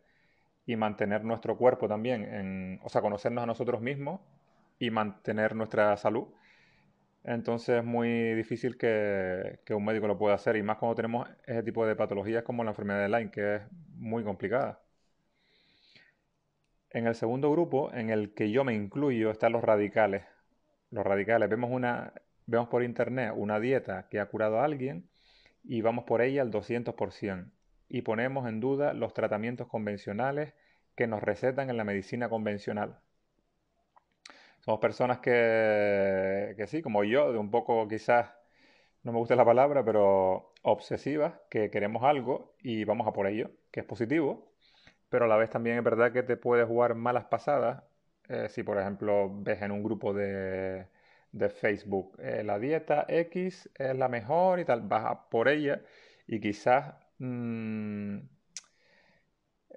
y 0.67 0.77
mantener 0.77 1.25
nuestro 1.25 1.57
cuerpo 1.57 1.89
también, 1.89 2.25
en, 2.25 2.81
o 2.83 2.89
sea, 2.89 3.01
conocernos 3.03 3.45
a 3.45 3.47
nosotros 3.47 3.81
mismos 3.81 4.21
y 4.81 4.91
mantener 4.91 5.55
nuestra 5.55 5.97
salud. 5.97 6.29
Entonces 7.25 7.79
es 7.79 7.85
muy 7.85 8.35
difícil 8.35 8.77
que, 8.77 9.61
que, 9.65 9.75
un 9.75 9.85
médico 9.85 10.09
lo 10.09 10.19
pueda 10.19 10.35
hacer 10.35 10.57
y 10.57 10.63
más 10.63 10.79
cuando 10.79 10.97
tenemos 10.97 11.29
ese 11.47 11.63
tipo 11.63 11.87
de 11.87 11.97
patologías 11.97 12.43
como 12.45 12.65
la 12.65 12.71
enfermedad 12.71 13.03
de 13.03 13.09
Lyme, 13.09 13.31
que 13.31 13.57
es 13.57 13.63
muy 13.97 14.25
complicada. 14.25 14.81
En 16.91 17.07
el 17.07 17.15
segundo 17.15 17.51
grupo, 17.53 17.93
en 17.95 18.11
el 18.11 18.35
que 18.35 18.51
yo 18.51 18.65
me 18.65 18.75
incluyo, 18.75 19.31
están 19.31 19.53
los 19.53 19.63
radicales. 19.63 20.25
Los 20.91 21.05
radicales, 21.07 21.49
vemos, 21.49 21.71
una, 21.71 22.13
vemos 22.50 22.69
por 22.69 22.83
internet 22.83 23.33
una 23.35 23.61
dieta 23.61 24.09
que 24.11 24.19
ha 24.19 24.26
curado 24.26 24.59
a 24.61 24.64
alguien 24.64 25.09
y 25.62 25.83
vamos 25.83 26.04
por 26.04 26.21
ella 26.21 26.42
al 26.42 26.50
200% 26.50 27.50
y 27.88 28.02
ponemos 28.02 28.49
en 28.49 28.61
duda 28.61 28.92
los 28.92 29.14
tratamientos 29.14 29.69
convencionales 29.69 30.54
que 30.97 31.07
nos 31.07 31.23
recetan 31.23 31.71
en 31.71 31.76
la 31.76 31.85
medicina 31.85 32.28
convencional. 32.28 32.99
Somos 34.61 34.80
personas 34.80 35.21
que, 35.21 36.54
que 36.57 36.66
sí, 36.66 36.83
como 36.83 37.04
yo, 37.04 37.33
de 37.33 37.38
un 37.38 37.50
poco 37.50 37.87
quizás, 37.88 38.33
no 39.04 39.12
me 39.12 39.19
gusta 39.19 39.37
la 39.37 39.45
palabra, 39.45 39.85
pero 39.85 40.52
obsesivas, 40.62 41.35
que 41.50 41.71
queremos 41.71 42.02
algo 42.02 42.54
y 42.61 42.85
vamos 42.85 43.07
a 43.07 43.12
por 43.12 43.26
ello, 43.26 43.50
que 43.71 43.80
es 43.80 43.87
positivo, 43.87 44.52
pero 45.09 45.25
a 45.25 45.28
la 45.28 45.37
vez 45.37 45.50
también 45.50 45.78
es 45.78 45.85
verdad 45.85 46.12
que 46.12 46.23
te 46.23 46.37
puede 46.37 46.64
jugar 46.64 46.95
malas 46.97 47.26
pasadas 47.26 47.85
eh, 48.28 48.49
si, 48.49 48.62
por 48.62 48.78
ejemplo, 48.78 49.30
ves 49.33 49.62
en 49.62 49.71
un 49.73 49.83
grupo 49.83 50.12
de, 50.12 50.87
de 51.33 51.51
Facebook. 51.51 52.17
Eh, 52.21 52.43
la 52.45 52.59
dieta 52.59 53.05
X 53.09 53.71
es 53.75 53.97
la 53.97 54.09
mejor 54.09 54.61
y 54.61 54.65
tal, 54.65 54.83
vas 54.83 55.19
por 55.31 55.49
ella 55.49 55.83
y 56.27 56.41
quizás 56.41 56.95
mm, 57.19 58.19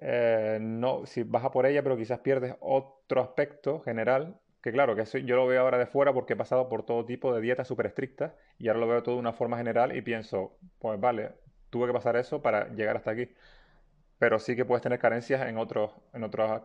eh, 0.00 0.58
no, 0.60 1.06
si 1.06 1.22
vas 1.22 1.44
a 1.44 1.50
por 1.50 1.66
ella, 1.66 1.82
pero 1.82 1.96
quizás 1.96 2.20
pierdes 2.20 2.54
otro 2.60 3.20
aspecto 3.22 3.80
general 3.80 4.40
que 4.64 4.72
claro, 4.72 4.96
que 4.96 5.02
eso 5.02 5.18
yo 5.18 5.36
lo 5.36 5.46
veo 5.46 5.60
ahora 5.60 5.76
de 5.76 5.86
fuera 5.86 6.14
porque 6.14 6.32
he 6.32 6.36
pasado 6.36 6.70
por 6.70 6.86
todo 6.86 7.04
tipo 7.04 7.34
de 7.34 7.42
dietas 7.42 7.68
súper 7.68 7.84
estrictas 7.84 8.32
y 8.58 8.68
ahora 8.68 8.80
lo 8.80 8.88
veo 8.88 9.02
todo 9.02 9.16
de 9.16 9.20
una 9.20 9.34
forma 9.34 9.58
general 9.58 9.94
y 9.94 10.00
pienso, 10.00 10.56
pues 10.78 10.98
vale, 10.98 11.32
tuve 11.68 11.88
que 11.88 11.92
pasar 11.92 12.16
eso 12.16 12.40
para 12.40 12.68
llegar 12.70 12.96
hasta 12.96 13.10
aquí. 13.10 13.28
Pero 14.18 14.38
sí 14.38 14.56
que 14.56 14.64
puedes 14.64 14.82
tener 14.82 14.98
carencias 14.98 15.46
en 15.46 15.58
otros, 15.58 15.92
en 16.14 16.24
otros 16.24 16.62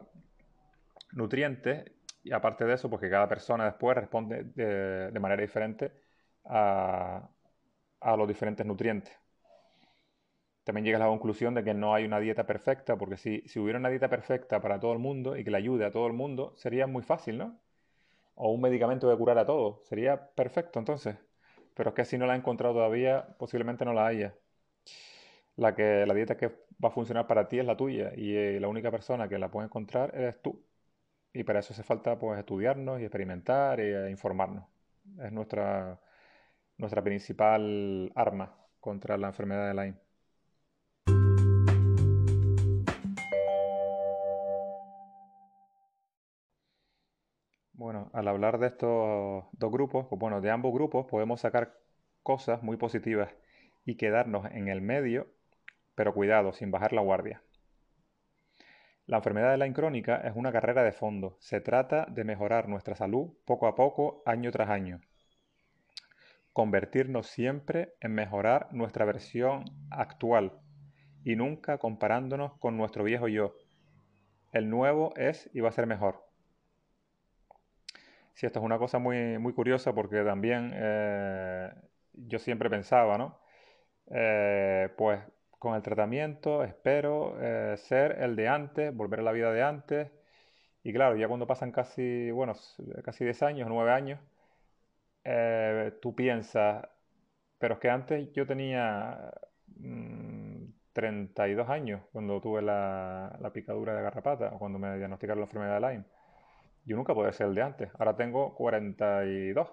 nutrientes 1.12 1.92
y 2.24 2.32
aparte 2.34 2.66
de 2.66 2.74
eso, 2.74 2.90
porque 2.90 3.10
cada 3.10 3.28
persona 3.28 3.66
después 3.66 3.96
responde 3.98 4.44
de, 4.44 5.20
manera 5.20 5.42
diferente 5.42 5.92
a, 6.46 7.30
los 8.18 8.28
diferentes 8.28 8.66
nutrientes. 8.66 9.14
También 10.64 10.86
llegas 10.86 11.02
a 11.02 11.06
la 11.06 11.10
conclusión 11.10 11.54
de 11.56 11.64
que 11.64 11.74
no 11.74 11.94
hay 11.94 12.06
una 12.06 12.20
dieta 12.20 12.46
perfecta, 12.46 12.98
porque 12.98 13.18
si, 13.18 13.42
si 13.48 13.60
hubiera 13.60 13.80
una 13.80 13.90
dieta 13.90 14.10
perfecta 14.10 14.62
para 14.62 14.80
todo 14.80 14.94
el 14.94 15.00
mundo 15.00 15.36
y 15.36 15.44
que 15.44 15.52
le 15.52 15.58
ayude 15.58 15.86
a 15.86 15.92
todo 15.92 16.08
el 16.08 16.14
mundo, 16.14 16.54
sería 16.56 16.86
muy 16.88 17.02
fácil, 17.04 17.38
¿no? 17.40 17.60
O 18.36 18.52
un 18.54 18.62
medicamento 18.62 19.10
que 19.10 19.18
curara 19.18 19.42
a 19.42 19.46
todo, 19.46 19.82
sería 19.86 20.30
perfecto 20.36 20.80
entonces. 20.80 21.18
Pero 21.76 21.90
es 21.90 21.96
que 21.96 22.06
si 22.06 22.18
no 22.18 22.28
la 22.28 22.36
he 22.36 22.38
encontrado 22.38 22.76
todavía, 22.76 23.36
posiblemente 23.38 23.86
no 23.86 23.94
la 23.94 24.08
haya 24.08 24.36
la, 25.60 25.76
que, 25.76 26.06
la 26.06 26.14
dieta 26.14 26.38
que 26.38 26.48
va 26.84 26.90
a 26.90 26.92
funcionar 26.92 27.28
para 27.28 27.48
ti 27.48 27.60
es 27.60 27.66
la 27.66 27.78
tuya 27.78 28.12
y 28.16 28.36
eh, 28.36 28.60
la 28.60 28.68
única 28.68 28.92
persona 28.92 29.28
que 29.30 29.38
la 29.38 29.52
puede 29.52 29.68
encontrar 29.68 30.12
eres 30.16 30.42
tú. 30.42 30.64
Y 31.34 31.44
para 31.44 31.60
eso 31.60 31.74
hace 31.74 31.84
falta 31.84 32.18
pues, 32.20 32.40
estudiarnos 32.40 33.00
y 33.00 33.04
experimentar 33.04 33.80
e 33.80 34.10
informarnos. 34.10 34.66
Es 35.24 35.32
nuestra, 35.32 36.00
nuestra 36.78 37.04
principal 37.04 38.12
arma 38.16 38.56
contra 38.80 39.18
la 39.18 39.28
enfermedad 39.28 39.68
de 39.68 39.74
Lyme. 39.74 39.98
Bueno, 47.74 48.10
al 48.14 48.28
hablar 48.28 48.60
de 48.60 48.68
estos 48.68 49.46
dos 49.54 49.72
grupos, 49.72 50.08
pues 50.08 50.20
bueno, 50.20 50.42
de 50.42 50.52
ambos 50.52 50.74
grupos 50.74 51.06
podemos 51.06 51.42
sacar 51.42 51.80
cosas 52.24 52.62
muy 52.64 52.78
positivas 52.78 53.34
y 53.86 53.96
quedarnos 53.96 54.46
en 54.52 54.68
el 54.68 54.82
medio 54.82 55.28
pero 56.00 56.14
cuidado, 56.14 56.54
sin 56.54 56.72
bajar 56.72 56.94
la 56.94 57.02
guardia. 57.02 57.42
La 59.10 59.18
enfermedad 59.18 59.50
de 59.50 59.58
Lyme 59.58 59.74
crónica 59.74 60.18
es 60.18 60.36
una 60.36 60.52
carrera 60.52 60.84
de 60.84 60.92
fondo. 60.92 61.36
Se 61.40 61.62
trata 61.62 62.06
de 62.12 62.24
mejorar 62.24 62.70
nuestra 62.70 62.94
salud 62.94 63.34
poco 63.44 63.66
a 63.66 63.74
poco, 63.74 64.22
año 64.24 64.52
tras 64.52 64.70
año. 64.70 65.02
Convertirnos 66.54 67.26
siempre 67.26 67.96
en 68.02 68.14
mejorar 68.14 68.72
nuestra 68.72 69.06
versión 69.06 69.64
actual 69.90 70.60
y 71.24 71.36
nunca 71.36 71.80
comparándonos 71.80 72.54
con 72.60 72.78
nuestro 72.78 73.04
viejo 73.04 73.28
yo. 73.28 73.56
El 74.52 74.70
nuevo 74.70 75.12
es 75.16 75.50
y 75.56 75.62
va 75.62 75.70
a 75.70 75.72
ser 75.72 75.88
mejor. 75.88 76.24
Sí, 78.36 78.46
esto 78.46 78.60
es 78.60 78.66
una 78.66 78.78
cosa 78.78 79.00
muy, 79.00 79.40
muy 79.40 79.54
curiosa 79.54 79.92
porque 79.92 80.22
también 80.22 80.72
eh, 80.76 81.72
yo 82.14 82.38
siempre 82.38 82.70
pensaba, 82.70 83.18
¿no? 83.18 83.40
Eh, 84.12 84.88
pues 84.96 85.20
con 85.60 85.76
el 85.76 85.84
tratamiento 85.84 86.64
espero 86.64 87.38
eh, 87.42 87.76
ser 87.78 88.14
el 88.22 88.36
de 88.36 88.48
antes, 88.48 88.96
volver 88.96 89.20
a 89.20 89.24
la 89.24 89.32
vida 89.34 89.52
de 89.52 89.62
antes. 89.62 90.10
Y 90.84 90.94
claro, 90.94 91.18
ya 91.18 91.28
cuando 91.28 91.48
pasan 91.48 91.72
casi, 91.72 92.32
bueno, 92.32 92.56
casi 93.04 93.26
10 93.26 93.44
años, 93.44 93.68
9 93.70 93.92
años, 93.92 94.20
eh, 95.26 95.94
tú 96.02 96.16
piensas, 96.16 96.88
pero 97.60 97.76
es 97.76 97.80
que 97.82 97.90
antes 97.90 98.32
yo 98.34 98.48
tenía 98.48 99.32
32 100.94 101.68
mm, 101.68 101.72
años 101.72 102.02
cuando 102.12 102.42
tuve 102.42 102.62
la, 102.62 103.52
picadura 103.54 103.94
de 103.96 104.02
garrapata, 104.04 104.52
o 104.56 104.60
cuando 104.60 104.80
me 104.80 104.98
diagnosticaron 104.98 105.42
la 105.42 105.46
enfermedad 105.46 105.82
de 105.82 105.88
Lyme. 105.88 106.06
Yo 106.86 106.96
nunca 106.96 107.14
podía 107.14 107.34
ser 107.34 107.48
el 107.48 107.56
de 107.56 107.62
antes, 107.62 107.90
ahora 108.00 108.16
tengo 108.16 108.56
42. 108.56 109.70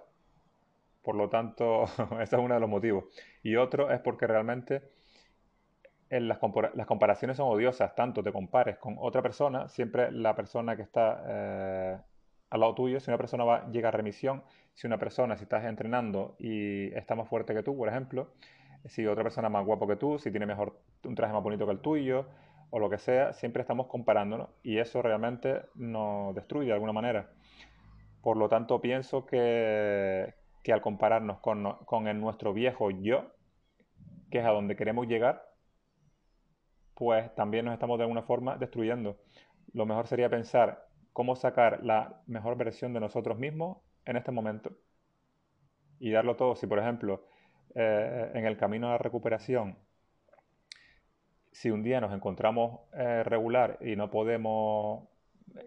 Por 1.02 1.14
lo 1.14 1.28
tanto, 1.30 1.84
ese 2.20 2.36
es 2.36 2.42
uno 2.42 2.54
de 2.54 2.60
los 2.60 2.68
motivos. 2.68 3.04
Y 3.42 3.56
otro 3.56 3.90
es 3.92 4.00
porque 4.00 4.26
realmente 4.26 4.82
las, 6.10 6.38
comparaciones 6.38 7.36
son 7.36 7.48
odiosas, 7.48 7.94
tanto 7.94 8.22
te 8.22 8.32
compares 8.32 8.78
con 8.78 8.96
otra 8.98 9.22
persona, 9.22 9.68
siempre 9.68 10.10
la 10.12 10.34
persona 10.34 10.76
que 10.76 10.82
está 10.82 11.22
eh, 11.26 11.98
al 12.50 12.60
lado 12.60 12.74
tuyo, 12.74 13.00
si 13.00 13.10
una 13.10 13.18
persona 13.18 13.44
va, 13.44 13.70
llega 13.70 13.88
a 13.88 13.92
remisión, 13.92 14.42
si 14.74 14.86
una 14.86 14.98
persona, 14.98 15.36
si 15.36 15.42
estás 15.44 15.64
entrenando 15.64 16.36
y 16.38 16.92
está 16.94 17.14
más 17.14 17.28
fuerte 17.28 17.54
que 17.54 17.62
tú, 17.62 17.76
por 17.76 17.88
ejemplo, 17.88 18.28
si 18.84 19.06
otra 19.06 19.24
persona 19.24 19.48
es 19.48 19.52
más 19.52 19.66
guapo 19.66 19.86
que 19.86 19.96
tú, 19.96 20.18
si 20.18 20.30
tiene 20.30 20.46
mejor 20.46 20.80
un 21.04 21.14
traje 21.14 21.32
más 21.32 21.42
bonito 21.42 21.66
que 21.66 21.72
el 21.72 21.80
tuyo, 21.80 22.26
o 22.70 22.78
lo 22.78 22.90
que 22.90 22.98
sea, 22.98 23.32
siempre 23.32 23.62
estamos 23.62 23.86
comparándonos 23.86 24.48
y 24.62 24.78
eso 24.78 25.02
realmente 25.02 25.62
nos 25.74 26.34
destruye 26.34 26.68
de 26.68 26.74
alguna 26.74 26.92
manera. 26.92 27.30
Por 28.22 28.36
lo 28.36 28.48
tanto, 28.48 28.80
pienso 28.80 29.24
que, 29.24 30.34
que 30.62 30.72
al 30.72 30.80
compararnos 30.80 31.38
con, 31.38 31.76
con 31.84 32.08
el 32.08 32.20
nuestro 32.20 32.52
viejo 32.52 32.90
yo, 32.90 33.32
que 34.30 34.38
es 34.38 34.44
a 34.44 34.50
donde 34.50 34.76
queremos 34.76 35.06
llegar, 35.06 35.55
pues 36.96 37.32
también 37.34 37.66
nos 37.66 37.74
estamos 37.74 37.98
de 37.98 38.04
alguna 38.04 38.22
forma 38.22 38.56
destruyendo. 38.56 39.18
Lo 39.74 39.84
mejor 39.84 40.06
sería 40.06 40.30
pensar 40.30 40.88
cómo 41.12 41.36
sacar 41.36 41.84
la 41.84 42.22
mejor 42.26 42.56
versión 42.56 42.94
de 42.94 43.00
nosotros 43.00 43.38
mismos 43.38 43.78
en 44.06 44.16
este 44.16 44.32
momento 44.32 44.70
y 45.98 46.10
darlo 46.10 46.36
todo. 46.36 46.56
Si, 46.56 46.66
por 46.66 46.78
ejemplo, 46.78 47.26
eh, 47.74 48.30
en 48.34 48.46
el 48.46 48.56
camino 48.56 48.88
a 48.88 48.92
la 48.92 48.98
recuperación, 48.98 49.76
si 51.52 51.70
un 51.70 51.82
día 51.82 52.00
nos 52.00 52.14
encontramos 52.14 52.80
eh, 52.94 53.22
regular 53.24 53.76
y 53.82 53.94
no 53.94 54.10
podemos 54.10 55.06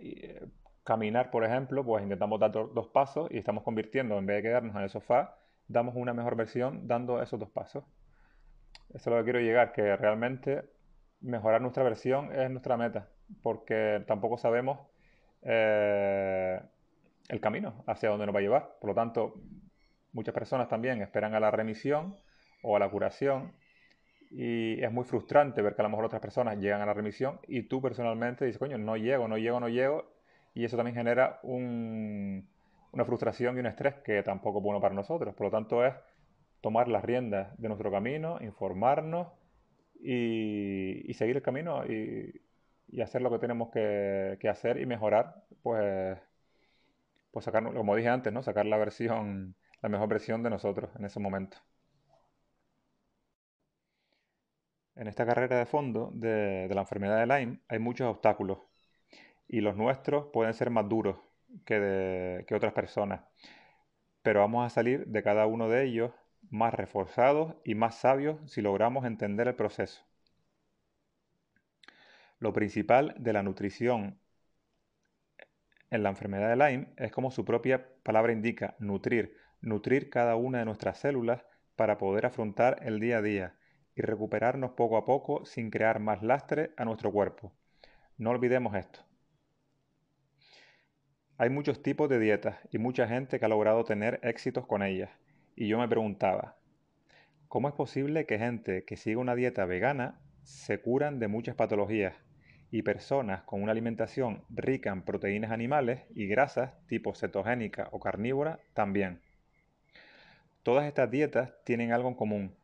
eh, 0.01 0.43
caminar, 0.83 1.29
por 1.29 1.43
ejemplo, 1.45 1.85
pues 1.85 2.01
intentamos 2.01 2.39
dar 2.39 2.51
dos 2.51 2.87
pasos 2.87 3.29
y 3.29 3.37
estamos 3.37 3.63
convirtiendo, 3.63 4.17
en 4.17 4.25
vez 4.25 4.37
de 4.37 4.49
quedarnos 4.49 4.75
en 4.75 4.81
el 4.81 4.89
sofá, 4.89 5.37
damos 5.67 5.95
una 5.95 6.13
mejor 6.13 6.35
versión 6.35 6.87
dando 6.87 7.21
esos 7.21 7.39
dos 7.39 7.49
pasos. 7.49 7.83
Eso 8.89 8.97
es 8.97 9.05
lo 9.07 9.17
que 9.17 9.23
quiero 9.25 9.39
llegar, 9.39 9.71
que 9.71 9.95
realmente 9.95 10.78
mejorar 11.21 11.61
nuestra 11.61 11.83
versión 11.83 12.33
es 12.33 12.49
nuestra 12.49 12.77
meta, 12.77 13.09
porque 13.41 14.03
tampoco 14.07 14.37
sabemos 14.37 14.79
eh, 15.41 16.59
el 17.29 17.39
camino 17.39 17.83
hacia 17.87 18.09
dónde 18.09 18.25
nos 18.25 18.35
va 18.35 18.39
a 18.39 18.43
llevar. 18.43 18.77
Por 18.79 18.89
lo 18.89 18.95
tanto, 18.95 19.35
muchas 20.13 20.33
personas 20.33 20.67
también 20.67 21.01
esperan 21.01 21.33
a 21.35 21.39
la 21.39 21.51
remisión 21.51 22.17
o 22.61 22.75
a 22.75 22.79
la 22.79 22.89
curación 22.89 23.53
y 24.31 24.83
es 24.83 24.91
muy 24.91 25.05
frustrante 25.05 25.61
ver 25.61 25.75
que 25.75 25.81
a 25.81 25.83
lo 25.83 25.89
mejor 25.89 26.05
otras 26.05 26.21
personas 26.21 26.57
llegan 26.59 26.81
a 26.81 26.85
la 26.85 26.93
remisión 26.93 27.39
y 27.47 27.63
tú 27.63 27.81
personalmente 27.81 28.45
dices, 28.45 28.59
coño, 28.59 28.77
no 28.77 28.95
llego, 28.95 29.27
no 29.27 29.37
llego, 29.37 29.59
no 29.59 29.69
llego 29.69 30.11
y 30.53 30.65
eso 30.65 30.77
también 30.77 30.95
genera 30.95 31.39
una 31.43 33.05
frustración 33.05 33.57
y 33.57 33.59
un 33.59 33.65
estrés 33.65 33.95
que 34.03 34.21
tampoco 34.23 34.59
es 34.59 34.63
bueno 34.63 34.81
para 34.81 34.93
nosotros. 34.93 35.33
Por 35.35 35.47
lo 35.47 35.51
tanto, 35.51 35.85
es 35.85 35.93
tomar 36.61 36.87
las 36.87 37.03
riendas 37.03 37.57
de 37.59 37.67
nuestro 37.69 37.91
camino, 37.91 38.37
informarnos 38.41 39.27
y, 39.99 41.13
seguir 41.13 41.37
el 41.37 41.41
camino 41.41 41.85
y, 41.85 42.41
hacer 43.01 43.21
lo 43.21 43.29
que 43.29 43.39
tenemos 43.39 43.69
que, 43.69 44.37
hacer 44.49 44.79
y 44.79 44.85
mejorar, 44.85 45.43
pues, 45.61 46.17
pues 47.31 47.45
sacar, 47.45 47.63
como 47.73 47.95
dije 47.95 48.09
antes, 48.09 48.33
¿no? 48.33 48.41
sacar 48.43 48.65
la 48.65 48.77
versión, 48.77 49.55
la 49.81 49.89
mejor 49.89 50.09
versión 50.09 50.43
de 50.43 50.49
nosotros 50.49 50.89
en 50.97 51.05
ese 51.05 51.19
momento. 51.19 51.57
En 54.95 55.07
esta 55.07 55.25
carrera 55.25 55.57
de 55.57 55.65
fondo 55.65 56.11
de, 56.13 56.67
la 56.73 56.81
enfermedad 56.81 57.19
de 57.19 57.27
Lyme 57.27 57.59
hay 57.69 57.79
muchos 57.79 58.07
obstáculos 58.07 58.59
y 59.47 59.61
los 59.61 59.75
nuestros 59.77 60.27
pueden 60.33 60.53
ser 60.53 60.69
más 60.71 60.89
duros 60.89 61.17
que, 61.65 62.43
que 62.47 62.55
otras 62.55 62.73
personas, 62.73 63.21
pero 64.21 64.41
vamos 64.41 64.65
a 64.65 64.69
salir 64.69 65.05
de 65.07 65.23
cada 65.23 65.45
uno 65.45 65.69
de 65.69 65.85
ellos 65.85 66.11
más 66.49 66.73
reforzados 66.73 67.55
y 67.63 67.75
más 67.75 67.99
sabios 67.99 68.39
si 68.51 68.61
logramos 68.61 69.05
entender 69.05 69.47
el 69.47 69.55
proceso. 69.55 70.03
Lo 72.39 72.53
principal 72.53 73.15
de 73.17 73.33
la 73.33 73.43
nutrición 73.43 74.19
en 75.89 76.03
la 76.03 76.09
enfermedad 76.09 76.49
de 76.49 76.55
Lyme 76.55 76.93
es 76.97 77.11
como 77.11 77.31
su 77.31 77.43
propia 77.43 77.87
palabra 78.03 78.31
indica, 78.31 78.75
nutrir, 78.79 79.35
nutrir 79.61 80.09
cada 80.09 80.35
una 80.35 80.59
de 80.59 80.65
nuestras 80.65 80.99
células 80.99 81.43
para 81.75 81.97
poder 81.97 82.25
afrontar 82.25 82.79
el 82.83 82.99
día 82.99 83.17
a 83.17 83.21
día 83.21 83.55
y 83.95 84.01
recuperarnos 84.01 84.71
poco 84.71 84.97
a 84.97 85.05
poco 85.05 85.45
sin 85.45 85.69
crear 85.71 85.99
más 85.99 86.23
lastre 86.23 86.73
a 86.77 86.85
nuestro 86.85 87.11
cuerpo. 87.11 87.51
No 88.17 88.29
olvidemos 88.29 88.75
esto. 88.75 88.99
Hay 91.37 91.49
muchos 91.49 91.81
tipos 91.81 92.09
de 92.09 92.19
dietas 92.19 92.57
y 92.71 92.77
mucha 92.77 93.07
gente 93.07 93.39
que 93.39 93.45
ha 93.45 93.49
logrado 93.49 93.83
tener 93.85 94.19
éxitos 94.23 94.67
con 94.67 94.83
ellas. 94.83 95.09
Y 95.61 95.67
yo 95.67 95.77
me 95.77 95.89
preguntaba, 95.89 96.55
¿cómo 97.49 97.67
es 97.67 97.73
posible 97.73 98.25
que 98.25 98.39
gente 98.39 98.85
que 98.85 98.95
sigue 98.95 99.17
una 99.17 99.35
dieta 99.35 99.65
vegana 99.65 100.21
se 100.43 100.79
curan 100.79 101.19
de 101.19 101.27
muchas 101.27 101.53
patologías 101.55 102.15
y 102.71 102.83
personas 102.83 103.43
con 103.43 103.61
una 103.61 103.73
alimentación 103.73 104.45
rica 104.49 104.89
en 104.89 105.01
proteínas 105.01 105.51
animales 105.51 106.03
y 106.15 106.27
grasas 106.27 106.71
tipo 106.87 107.13
cetogénica 107.13 107.89
o 107.91 107.99
carnívora 107.99 108.61
también. 108.73 109.19
Todas 110.63 110.85
estas 110.85 111.11
dietas 111.11 111.51
tienen 111.65 111.91
algo 111.91 112.07
en 112.07 112.15
común. 112.15 112.55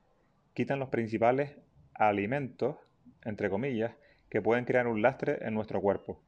Quitan 0.54 0.80
los 0.80 0.88
principales 0.88 1.54
alimentos, 1.96 2.78
entre 3.26 3.50
comillas, 3.50 3.94
que 4.30 4.42
pueden 4.42 4.64
crear 4.64 4.88
un 4.88 5.02
lastre 5.02 5.40
en 5.42 5.54
nuestro 5.54 5.82
cuerpo. 5.82 6.24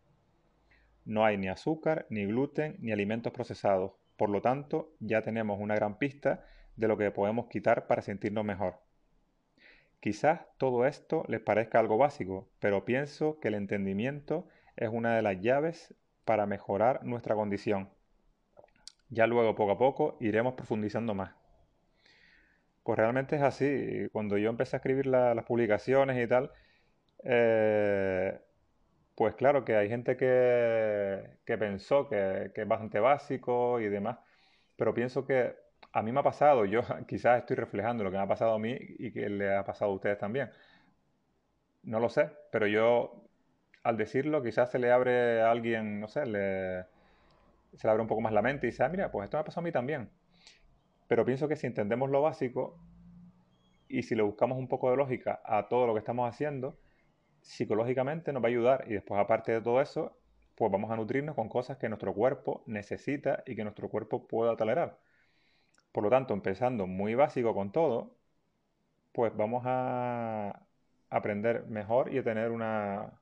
No 1.06 1.24
hay 1.24 1.38
ni 1.38 1.48
azúcar, 1.48 2.08
ni 2.10 2.26
gluten, 2.26 2.76
ni 2.80 2.92
alimentos 2.92 3.32
procesados. 3.32 3.94
Por 4.18 4.30
lo 4.30 4.42
tanto, 4.42 4.94
ya 5.00 5.22
tenemos 5.22 5.62
una 5.62 5.76
gran 5.76 5.98
pista 5.98 6.44
de 6.77 6.88
lo 6.88 6.98
que 6.98 7.12
podemos 7.12 7.48
quitar 7.48 7.88
para 7.88 8.01
sentirnos 8.01 8.46
mejor. 8.46 8.75
Quizás 10.00 10.41
todo 10.57 10.86
esto 10.86 11.24
les 11.27 11.41
parezca 11.41 11.79
algo 11.79 11.98
básico, 11.98 12.48
pero 12.60 12.86
pienso 12.86 13.39
que 13.39 13.50
el 13.50 13.55
entendimiento 13.55 14.48
es 14.75 14.89
una 14.89 15.15
de 15.15 15.24
las 15.24 15.41
llaves 15.41 15.93
para 16.24 16.46
mejorar 16.46 17.03
nuestra 17.03 17.36
condición. 17.36 17.89
Ya 19.10 19.25
luego, 19.27 19.55
poco 19.55 19.72
a 19.72 19.77
poco, 19.77 20.17
iremos 20.19 20.53
profundizando 20.53 21.15
más. 21.15 21.34
Pues 22.84 22.98
realmente 22.98 23.36
es 23.36 23.41
así. 23.41 24.07
Cuando 24.12 24.38
yo 24.38 24.50
empecé 24.50 24.75
a 24.75 24.79
escribir 24.79 25.07
las 25.07 25.43
publicaciones 25.46 26.24
y 26.24 26.27
tal, 26.27 26.51
eh, 27.24 28.39
pues 29.15 29.36
claro 29.36 29.65
que 29.65 29.75
hay 29.75 29.89
gente 29.89 30.15
que, 30.15 31.38
pensó 31.46 32.07
que, 32.07 32.51
que, 32.53 32.62
es 32.62 32.67
bastante 32.67 33.00
básico 33.00 33.79
y 33.81 33.89
demás, 33.89 34.19
pero 34.75 34.93
pienso 34.93 35.25
que 35.25 35.55
a 35.98 36.04
mí 36.04 36.12
me 36.12 36.20
ha 36.20 36.24
pasado, 36.24 36.63
yo 36.66 36.82
quizás 37.08 37.39
estoy 37.39 37.56
reflejando 37.56 38.04
lo 38.04 38.12
que 38.12 38.18
me 38.18 38.24
ha 38.24 38.27
pasado 38.27 38.54
a 38.54 38.60
mí 38.60 38.77
y 39.00 39.12
que 39.12 39.30
le 39.30 39.56
ha 39.56 39.63
pasado 39.66 39.92
a 39.92 39.96
ustedes 39.96 40.20
también. 40.20 40.51
No 41.84 42.00
lo 42.00 42.10
sé, 42.10 42.30
pero 42.51 42.68
yo 42.68 43.24
al 43.84 43.98
decirlo 43.98 44.44
quizás 44.44 44.70
se 44.72 44.77
le 44.80 44.92
abre 44.92 45.42
a 45.42 45.50
alguien, 45.50 46.00
no 46.00 46.08
sé, 46.08 46.25
le, 46.27 46.84
se 47.74 47.88
le 47.88 47.92
abre 47.92 48.01
un 48.04 48.08
poco 48.08 48.22
más 48.22 48.34
la 48.34 48.44
mente 48.44 48.68
y 48.68 48.72
dice, 48.72 48.84
ah, 48.84 48.89
mira, 48.89 49.12
pues 49.12 49.25
esto 49.25 49.38
me 49.38 49.42
ha 49.42 49.46
pasado 49.46 49.62
a 49.62 49.66
mí 49.66 49.72
también. 49.72 50.12
Pero 51.08 51.25
pienso 51.25 51.48
que 51.48 51.56
si 51.56 51.68
entendemos 51.68 52.10
lo 52.12 52.22
básico 52.22 52.77
y 53.88 54.04
si 54.04 54.16
le 54.16 54.22
buscamos 54.24 54.58
un 54.60 54.68
poco 54.68 54.92
de 54.92 54.98
lógica 54.98 55.42
a 55.46 55.68
todo 55.68 55.88
lo 55.88 55.94
que 55.94 56.00
estamos 56.00 56.30
haciendo, 56.30 56.77
psicológicamente 57.42 58.34
nos 58.34 58.44
va 58.44 58.48
a 58.48 58.50
ayudar 58.50 58.86
y 58.88 58.94
después 58.94 59.20
aparte 59.20 59.53
de 59.53 59.62
todo 59.62 59.81
eso, 59.81 60.20
pues 60.55 60.72
vamos 60.72 60.92
a 60.92 60.96
nutrirnos 60.96 61.36
con 61.36 61.50
cosas 61.50 61.77
que 61.77 61.90
nuestro 61.90 62.14
cuerpo 62.14 62.64
necesita 62.68 63.44
y 63.48 63.55
que 63.55 63.64
nuestro 63.64 63.90
cuerpo 63.90 64.27
pueda 64.27 64.55
tolerar. 64.55 65.00
Por 65.92 66.04
lo 66.04 66.10
tanto, 66.10 66.34
empezando 66.34 66.88
muy 66.88 67.16
básico 67.16 67.54
con 67.54 67.72
todo, 67.72 68.16
pues 69.12 69.36
vamos 69.36 69.64
a 69.66 70.62
aprender 71.10 71.66
mejor 71.68 72.14
y 72.14 72.20
a 72.20 72.24
tener 72.24 72.52
una, 72.52 73.22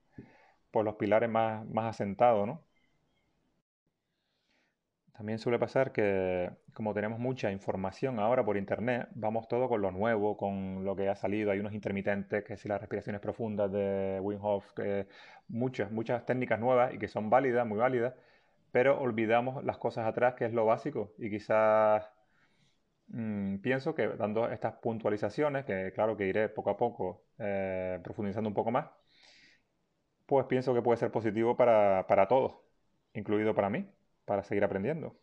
pues 0.71 0.85
los 0.85 0.95
pilares 0.95 1.29
más, 1.29 1.67
más 1.69 1.87
asentados, 1.95 2.47
¿no? 2.47 2.63
También 5.13 5.39
suele 5.39 5.57
pasar 5.59 5.93
que 5.93 6.51
como 6.73 6.93
tenemos 6.93 7.19
mucha 7.19 7.49
información 7.51 8.19
ahora 8.19 8.43
por 8.43 8.57
internet, 8.57 9.07
vamos 9.15 9.47
todo 9.47 9.69
con 9.69 9.81
lo 9.81 9.91
nuevo, 9.91 10.35
con 10.35 10.83
lo 10.83 10.95
que 10.95 11.07
ha 11.07 11.15
salido. 11.15 11.51
Hay 11.51 11.59
unos 11.59 11.73
intermitentes, 11.73 12.43
que 12.43 12.57
si 12.57 12.67
las 12.67 12.81
respiraciones 12.81 13.21
profundas 13.21 13.71
de 13.71 14.19
Wim 14.21 14.39
Hof, 14.43 14.73
que 14.73 15.07
muchas, 15.47 15.89
muchas 15.91 16.25
técnicas 16.25 16.59
nuevas 16.59 16.93
y 16.93 16.99
que 16.99 17.07
son 17.07 17.29
válidas, 17.29 17.65
muy 17.65 17.77
válidas, 17.77 18.13
pero 18.71 18.99
olvidamos 18.99 19.63
las 19.63 19.77
cosas 19.77 20.05
atrás, 20.07 20.35
que 20.35 20.45
es 20.45 20.53
lo 20.53 20.65
básico. 20.65 21.13
Y 21.17 21.29
quizás 21.29 22.11
Mm, 23.07 23.57
pienso 23.59 23.95
que 23.95 24.07
dando 24.09 24.49
estas 24.49 24.73
puntualizaciones, 24.75 25.65
que 25.65 25.91
claro 25.93 26.17
que 26.17 26.27
iré 26.27 26.49
poco 26.49 26.69
a 26.71 26.77
poco 26.77 27.25
eh, 27.39 27.99
profundizando 28.03 28.49
un 28.49 28.55
poco 28.55 28.71
más, 28.71 28.87
pues 30.25 30.45
pienso 30.47 30.73
que 30.73 30.81
puede 30.81 30.97
ser 30.97 31.11
positivo 31.11 31.55
para, 31.55 32.05
para 32.07 32.27
todos, 32.27 32.53
incluido 33.13 33.53
para 33.55 33.69
mí, 33.69 33.87
para 34.25 34.43
seguir 34.43 34.63
aprendiendo. 34.63 35.15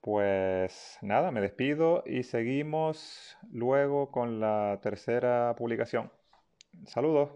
Pues 0.00 0.98
nada, 1.00 1.30
me 1.30 1.40
despido 1.40 2.02
y 2.04 2.24
seguimos 2.24 3.36
luego 3.52 4.10
con 4.10 4.40
la 4.40 4.80
tercera 4.82 5.54
publicación. 5.56 6.10
Saludos. 6.86 7.30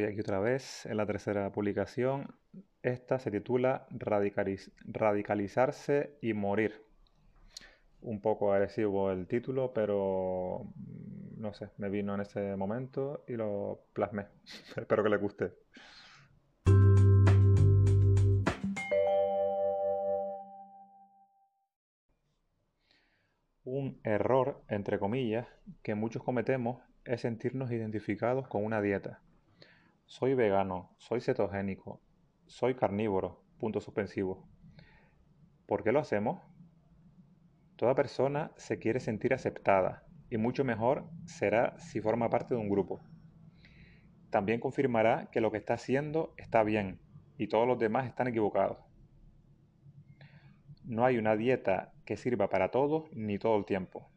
Estoy 0.00 0.14
aquí 0.14 0.22
otra 0.22 0.40
vez 0.40 0.86
en 0.86 0.96
la 0.96 1.04
tercera 1.04 1.52
publicación. 1.52 2.34
Esta 2.82 3.18
se 3.18 3.30
titula 3.30 3.86
Radicalizarse 3.90 6.16
y 6.22 6.32
morir. 6.32 6.86
Un 8.00 8.22
poco 8.22 8.54
agresivo 8.54 9.10
el 9.10 9.26
título, 9.26 9.74
pero 9.74 10.72
mm, 10.74 11.42
no 11.42 11.52
sé, 11.52 11.68
me 11.76 11.90
vino 11.90 12.14
en 12.14 12.22
ese 12.22 12.56
momento 12.56 13.24
y 13.28 13.34
lo 13.34 13.82
plasmé. 13.92 14.28
Espero 14.74 15.02
que 15.02 15.10
le 15.10 15.18
guste. 15.18 15.52
Un 23.64 24.00
error, 24.02 24.62
entre 24.70 24.98
comillas, 24.98 25.46
que 25.82 25.94
muchos 25.94 26.22
cometemos 26.22 26.80
es 27.04 27.20
sentirnos 27.20 27.70
identificados 27.70 28.48
con 28.48 28.64
una 28.64 28.80
dieta 28.80 29.20
soy 30.10 30.34
vegano, 30.34 30.90
soy 30.98 31.20
cetogénico, 31.20 32.00
soy 32.46 32.74
carnívoro, 32.74 33.44
punto 33.58 33.80
suspensivo. 33.80 34.44
¿Por 35.66 35.84
qué 35.84 35.92
lo 35.92 36.00
hacemos? 36.00 36.42
Toda 37.76 37.94
persona 37.94 38.50
se 38.56 38.80
quiere 38.80 38.98
sentir 38.98 39.32
aceptada 39.32 40.04
y 40.28 40.36
mucho 40.36 40.64
mejor 40.64 41.08
será 41.26 41.78
si 41.78 42.00
forma 42.00 42.28
parte 42.28 42.54
de 42.54 42.60
un 42.60 42.68
grupo. 42.68 43.00
También 44.30 44.58
confirmará 44.58 45.30
que 45.30 45.40
lo 45.40 45.52
que 45.52 45.58
está 45.58 45.74
haciendo 45.74 46.34
está 46.36 46.64
bien 46.64 46.98
y 47.38 47.46
todos 47.46 47.68
los 47.68 47.78
demás 47.78 48.08
están 48.08 48.26
equivocados. 48.26 48.78
No 50.82 51.04
hay 51.04 51.18
una 51.18 51.36
dieta 51.36 51.92
que 52.04 52.16
sirva 52.16 52.48
para 52.48 52.72
todos 52.72 53.04
ni 53.12 53.38
todo 53.38 53.56
el 53.56 53.64
tiempo. 53.64 54.10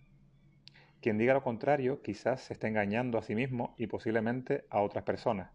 Quien 1.02 1.20
diga 1.20 1.36
lo 1.36 1.44
contrario 1.44 2.02
quizás 2.02 2.42
se 2.42 2.54
esté 2.54 2.68
engañando 2.68 3.20
a 3.20 3.22
sí 3.22 3.36
mismo 3.36 3.76
y 3.78 3.86
posiblemente 3.86 4.66
a 4.72 4.82
otras 4.82 5.04
personas. 5.04 5.52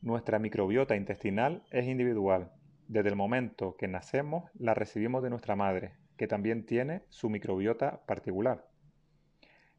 Nuestra 0.00 0.38
microbiota 0.38 0.94
intestinal 0.94 1.64
es 1.72 1.88
individual. 1.88 2.52
Desde 2.86 3.08
el 3.08 3.16
momento 3.16 3.76
que 3.76 3.88
nacemos 3.88 4.48
la 4.56 4.72
recibimos 4.72 5.24
de 5.24 5.30
nuestra 5.30 5.56
madre, 5.56 5.96
que 6.16 6.28
también 6.28 6.64
tiene 6.64 7.02
su 7.08 7.28
microbiota 7.28 8.06
particular. 8.06 8.68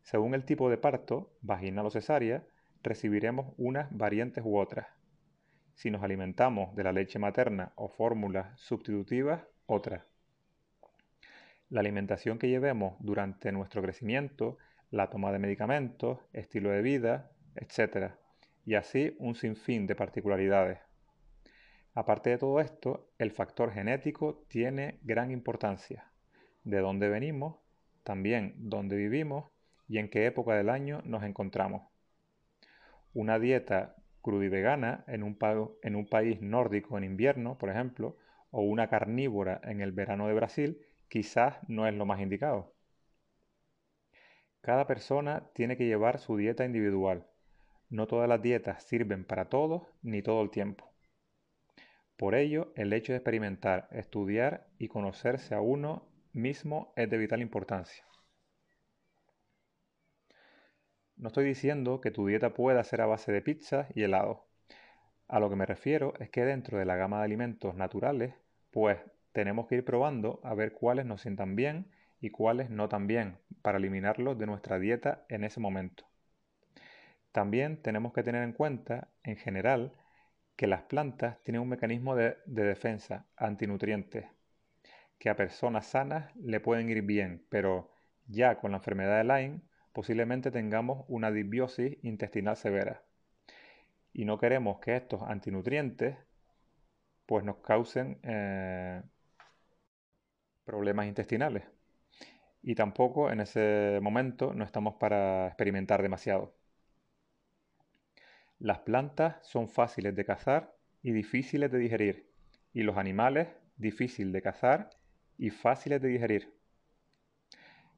Según 0.02 0.34
el 0.34 0.44
tipo 0.44 0.70
de 0.70 0.78
parto, 0.78 1.32
vaginal 1.40 1.86
o 1.86 1.90
cesárea, 1.90 2.44
recibiremos 2.84 3.54
unas 3.58 3.96
variantes 3.96 4.44
u 4.46 4.58
otras. 4.58 4.88
Si 5.74 5.90
nos 5.90 6.04
alimentamos 6.04 6.76
de 6.76 6.84
la 6.84 6.92
leche 6.92 7.18
materna 7.18 7.72
o 7.76 7.88
fórmulas 7.88 8.60
sustitutivas, 8.60 9.44
otras. 9.68 10.04
La 11.70 11.80
alimentación 11.80 12.40
que 12.40 12.50
llevemos 12.50 12.98
durante 13.00 13.54
nuestro 13.54 13.82
crecimiento, 13.82 14.58
la 14.92 15.10
toma 15.10 15.32
de 15.32 15.40
medicamentos, 15.40 16.20
estilo 16.34 16.72
de 16.72 16.82
vida, 16.82 17.32
etc 17.56 18.12
y 18.70 18.76
así 18.76 19.16
un 19.18 19.34
sinfín 19.34 19.88
de 19.88 19.96
particularidades. 19.96 20.78
Aparte 21.96 22.30
de 22.30 22.38
todo 22.38 22.60
esto, 22.60 23.10
el 23.18 23.32
factor 23.32 23.72
genético 23.72 24.46
tiene 24.48 25.00
gran 25.02 25.32
importancia. 25.32 26.12
De 26.64 26.78
dónde 26.78 27.10
venimos, 27.10 27.58
también 28.04 28.54
dónde 28.58 28.96
vivimos 28.96 29.50
y 29.88 29.98
en 29.98 30.08
qué 30.08 30.28
época 30.28 30.54
del 30.54 30.70
año 30.70 31.02
nos 31.04 31.24
encontramos. 31.24 31.82
Una 33.16 33.40
dieta 33.40 33.96
crudivegana 34.22 35.04
en 35.08 35.24
un, 35.24 35.40
en 35.82 35.96
un 35.96 36.06
país 36.08 36.40
nórdico 36.40 36.96
en 36.96 37.06
invierno, 37.06 37.58
por 37.58 37.72
ejemplo, 37.72 38.18
o 38.52 38.62
una 38.62 38.88
carnívora 38.88 39.62
en 39.64 39.82
el 39.82 39.94
verano 39.94 40.28
de 40.28 40.36
Brasil, 40.36 40.86
quizás 41.08 41.58
no 41.68 41.88
es 41.88 41.96
lo 41.96 42.06
más 42.06 42.22
indicado. 42.22 42.76
Cada 44.62 44.86
persona 44.86 45.50
tiene 45.56 45.76
que 45.76 45.88
llevar 45.88 46.20
su 46.20 46.38
dieta 46.38 46.66
individual. 46.66 47.26
No 47.90 48.06
todas 48.06 48.30
las 48.30 48.42
dietas 48.42 48.84
sirven 48.84 49.26
para 49.26 49.50
todos 49.50 49.84
ni 50.04 50.22
todo 50.22 50.42
el 50.42 50.52
tiempo. 50.52 50.90
Por 52.18 52.36
ello, 52.36 52.72
el 52.76 52.94
hecho 52.94 53.14
de 53.14 53.18
experimentar, 53.18 53.88
estudiar 53.92 54.68
y 54.78 54.90
conocerse 54.90 55.56
a 55.56 55.62
uno 55.62 56.08
mismo 56.34 56.94
es 56.96 57.10
de 57.10 57.18
vital 57.18 57.42
importancia. 57.42 58.04
No 61.16 61.30
estoy 61.30 61.46
diciendo 61.46 62.00
que 62.02 62.12
tu 62.12 62.28
dieta 62.28 62.54
pueda 62.54 62.84
ser 62.84 63.02
a 63.02 63.06
base 63.06 63.32
de 63.32 63.42
pizza 63.42 63.88
y 63.96 64.04
helado. 64.04 64.46
A 65.28 65.40
lo 65.40 65.50
que 65.50 65.56
me 65.56 65.66
refiero 65.66 66.14
es 66.20 66.30
que 66.30 66.44
dentro 66.44 66.78
de 66.78 66.86
la 66.86 66.96
gama 66.96 67.20
de 67.20 67.26
alimentos 67.26 67.74
naturales, 67.76 68.36
pues 68.72 69.00
tenemos 69.32 69.68
que 69.68 69.76
ir 69.76 69.86
probando 69.86 70.42
a 70.44 70.54
ver 70.54 70.74
cuáles 70.74 71.06
nos 71.06 71.22
sientan 71.22 71.56
bien 71.56 71.92
y 72.20 72.32
cuáles 72.32 72.70
no 72.70 72.90
tan 72.90 73.08
bien 73.08 73.38
para 73.62 73.78
eliminarlos 73.78 74.38
de 74.38 74.46
nuestra 74.46 74.78
dieta 74.78 75.26
en 75.30 75.44
ese 75.44 75.60
momento. 75.60 76.09
También 77.32 77.82
tenemos 77.82 78.14
que 78.14 78.24
tener 78.24 78.44
en 78.44 78.54
cuenta, 78.54 79.10
en 79.24 79.38
general, 79.38 79.94
que 80.56 80.68
las 80.68 80.84
plantas 80.84 81.42
tienen 81.44 81.62
un 81.62 81.70
mecanismo 81.70 82.16
de, 82.16 82.38
defensa 82.46 83.26
antinutrientes 83.38 84.26
que 85.18 85.30
a 85.30 85.36
personas 85.36 85.88
sanas 85.88 86.36
le 86.36 86.60
pueden 86.60 86.90
ir 86.90 87.02
bien, 87.02 87.46
pero 87.50 87.92
ya 88.28 88.58
con 88.60 88.72
la 88.72 88.78
enfermedad 88.78 89.18
de 89.18 89.24
Lyme 89.24 89.62
posiblemente 89.94 90.52
tengamos 90.52 91.06
una 91.08 91.32
disbiosis 91.32 91.98
intestinal 92.04 92.58
severa. 92.58 93.04
Y 94.14 94.26
no 94.26 94.38
queremos 94.38 94.80
que 94.80 94.96
estos 94.96 95.22
antinutrientes 95.24 96.18
pues 97.26 97.46
nos 97.46 97.58
causen 97.58 98.20
eh, 98.24 99.02
problemas 100.66 101.06
intestinales. 101.06 101.64
Y 102.62 102.76
tampoco 102.76 103.32
en 103.32 103.40
ese 103.40 104.00
momento 104.02 104.54
no 104.54 104.66
estamos 104.66 104.96
para 104.96 105.48
experimentar 105.48 106.02
demasiado. 106.02 106.59
Las 108.60 108.80
plantas 108.80 109.38
son 109.42 109.70
fáciles 109.70 110.14
de 110.16 110.26
cazar 110.26 110.76
y 111.02 111.14
difíciles 111.14 111.72
de 111.72 111.78
digerir, 111.78 112.30
y 112.74 112.84
los 112.84 112.98
animales 112.98 113.48
difíciles 113.78 114.34
de 114.34 114.42
cazar 114.42 114.90
y 115.38 115.50
fáciles 115.50 116.02
de 116.02 116.10
digerir. 116.10 116.54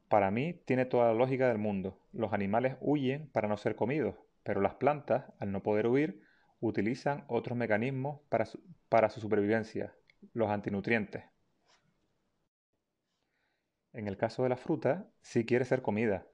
Para 0.08 0.30
mí 0.30 0.62
tiene 0.65 0.86
toda 0.86 1.08
la 1.08 1.13
lógica 1.15 1.47
del 1.47 1.58
mundo. 1.58 1.97
Los 2.13 2.32
animales 2.32 2.78
huyen 2.80 3.28
para 3.32 3.47
no 3.47 3.58
ser 3.58 3.76
comidos, 3.76 4.15
pero 4.43 4.62
las 4.62 4.76
plantas, 4.76 5.26
al 5.39 5.52
no 5.52 5.63
poder 5.63 5.88
huir, 5.88 6.21
utilizan 6.60 7.26
otros 7.28 7.58
mecanismos 7.58 8.21
para 8.30 8.45
su, 8.45 8.63
para 8.88 9.10
su 9.10 9.19
supervivencia, 9.19 9.95
los 10.34 10.52
antinutrientes. 10.52 11.24
En 13.93 14.08
el 14.08 14.15
caso 14.15 14.43
de 14.43 14.50
la 14.50 14.58
fruta, 14.58 15.10
sí 15.21 15.43
quiere 15.43 15.65
ser 15.65 15.82
comida, 15.82 16.28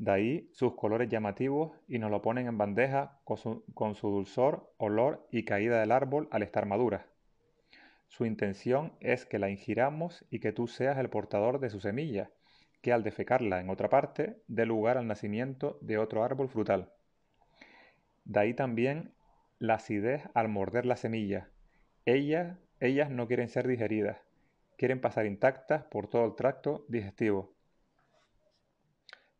de 0.00 0.12
ahí 0.12 0.48
sus 0.54 0.74
colores 0.76 1.10
llamativos 1.10 1.72
y 1.86 1.98
nos 1.98 2.10
lo 2.10 2.22
ponen 2.22 2.46
en 2.46 2.56
bandeja 2.56 3.20
con 3.22 3.36
su, 3.94 4.10
dulzor, 4.10 4.72
olor 4.78 5.28
y 5.30 5.44
caída 5.44 5.78
del 5.78 5.92
árbol 5.92 6.26
al 6.30 6.42
estar 6.42 6.64
madura. 6.64 7.06
Su 8.08 8.24
intención 8.24 8.94
es 9.00 9.26
que 9.26 9.38
la 9.38 9.50
ingiramos 9.50 10.24
y 10.30 10.40
que 10.40 10.52
tú 10.52 10.68
seas 10.68 10.96
el 10.96 11.10
portador 11.10 11.60
de 11.60 11.68
su 11.68 11.80
semilla, 11.80 12.30
que 12.80 12.94
al 12.94 13.04
defecarla 13.04 13.60
en 13.60 13.68
otra 13.68 13.90
parte 13.90 14.38
dé 14.48 14.64
lugar 14.64 14.96
al 14.96 15.06
nacimiento 15.06 15.76
de 15.82 15.98
otro 15.98 16.24
árbol 16.24 16.48
frutal. 16.48 16.90
De 18.24 18.40
ahí 18.40 18.54
también 18.54 19.12
la 19.58 19.74
acidez 19.74 20.22
al 20.32 20.48
morder 20.48 20.86
la 20.86 20.96
semilla. 20.96 21.50
Ellas, 22.06 22.56
ellas 22.80 23.10
no 23.10 23.26
quieren 23.26 23.50
ser 23.50 23.68
digeridas, 23.68 24.16
quieren 24.78 25.02
pasar 25.02 25.26
intactas 25.26 25.84
por 25.84 26.08
todo 26.08 26.24
el 26.24 26.36
tracto 26.36 26.86
digestivo. 26.88 27.52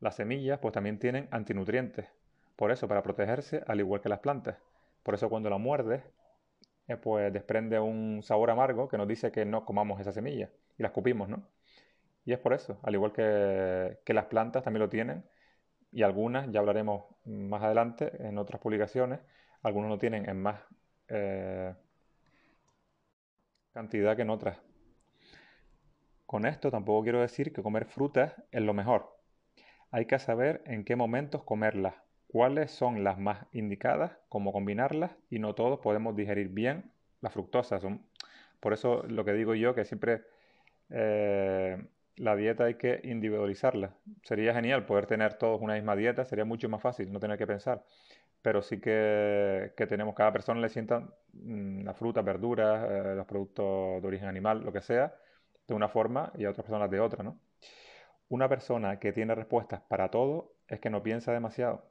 Las 0.00 0.16
semillas 0.16 0.58
pues 0.58 0.72
también 0.72 0.98
tienen 0.98 1.28
antinutrientes, 1.30 2.08
por 2.56 2.72
eso 2.72 2.88
para 2.88 3.02
protegerse 3.02 3.62
al 3.66 3.80
igual 3.80 4.00
que 4.00 4.08
las 4.08 4.20
plantas. 4.20 4.56
Por 5.02 5.14
eso 5.14 5.28
cuando 5.28 5.50
la 5.50 5.58
muerdes 5.58 6.02
eh, 6.88 6.96
pues 6.96 7.32
desprende 7.32 7.78
un 7.78 8.22
sabor 8.22 8.50
amargo 8.50 8.88
que 8.88 8.98
nos 8.98 9.06
dice 9.06 9.30
que 9.30 9.44
no 9.44 9.64
comamos 9.64 10.00
esa 10.00 10.12
semilla 10.12 10.50
y 10.76 10.82
la 10.82 10.88
escupimos, 10.88 11.28
¿no? 11.28 11.46
Y 12.24 12.32
es 12.32 12.38
por 12.38 12.52
eso, 12.52 12.80
al 12.82 12.94
igual 12.94 13.12
que, 13.12 13.98
las 14.12 14.24
plantas 14.26 14.64
también 14.64 14.80
lo 14.82 14.88
tienen 14.88 15.24
y 15.92 16.02
algunas, 16.02 16.50
ya 16.50 16.60
hablaremos 16.60 17.04
más 17.24 17.62
adelante 17.62 18.10
en 18.26 18.38
otras 18.38 18.60
publicaciones, 18.60 19.20
algunos 19.62 19.90
lo 19.90 19.98
tienen 19.98 20.28
en 20.28 20.40
más 20.40 20.60
eh, 21.08 21.74
cantidad 23.72 24.16
que 24.16 24.22
en 24.22 24.30
otras. 24.30 24.58
Con 26.26 26.46
esto 26.46 26.70
tampoco 26.70 27.02
quiero 27.02 27.20
decir 27.20 27.52
que 27.52 27.62
comer 27.62 27.86
frutas 27.86 28.34
es 28.50 28.62
lo 28.62 28.74
mejor, 28.74 29.19
hay 29.90 30.06
que 30.06 30.18
saber 30.18 30.62
en 30.66 30.84
qué 30.84 30.96
momentos 30.96 31.42
comerlas, 31.44 31.94
cuáles 32.28 32.70
son 32.70 33.04
las 33.04 33.18
más 33.18 33.46
indicadas, 33.52 34.12
cómo 34.28 34.52
combinarlas 34.52 35.12
y 35.30 35.38
no 35.38 35.54
todos 35.54 35.80
podemos 35.80 36.16
digerir 36.16 36.48
bien 36.48 36.92
la 37.20 37.30
fructosa. 37.30 37.78
por 38.60 38.72
eso 38.72 39.02
lo 39.08 39.24
que 39.24 39.32
digo 39.32 39.54
yo 39.54 39.74
que 39.74 39.84
siempre 39.84 40.22
eh, 40.90 41.82
la 42.16 42.36
dieta 42.36 42.64
hay 42.64 42.74
que 42.74 43.00
individualizarla. 43.04 43.94
Sería 44.22 44.54
genial 44.54 44.86
poder 44.86 45.06
tener 45.06 45.34
todos 45.34 45.60
una 45.60 45.74
misma 45.74 45.96
dieta, 45.96 46.24
sería 46.24 46.44
mucho 46.44 46.68
más 46.68 46.82
fácil 46.82 47.12
no 47.12 47.20
tener 47.20 47.38
que 47.38 47.46
pensar. 47.46 47.84
Pero 48.42 48.62
sí 48.62 48.80
que, 48.80 49.72
tenemos, 49.88 50.14
cada 50.14 50.32
persona 50.32 50.60
le 50.60 50.68
sientan 50.68 51.10
mm, 51.32 51.84
las 51.84 51.96
frutas, 51.96 52.24
verduras, 52.24 52.86
eh, 52.90 53.14
los 53.16 53.26
productos 53.26 54.02
de 54.02 54.08
origen 54.08 54.28
animal, 54.28 54.62
lo 54.64 54.72
que 54.72 54.80
sea, 54.82 55.14
de 55.66 55.74
una 55.74 55.88
forma 55.88 56.32
y 56.36 56.44
a 56.44 56.50
otras 56.50 56.64
personas 56.64 56.90
de 56.90 57.00
otra, 57.00 57.22
¿no? 57.24 57.38
Una 58.30 58.48
persona 58.48 59.00
que 59.00 59.12
tiene 59.12 59.34
respuestas 59.34 59.80
para 59.80 60.08
todo 60.08 60.54
es 60.68 60.78
que 60.78 60.88
no 60.88 61.02
piensa 61.02 61.32
demasiado. 61.32 61.84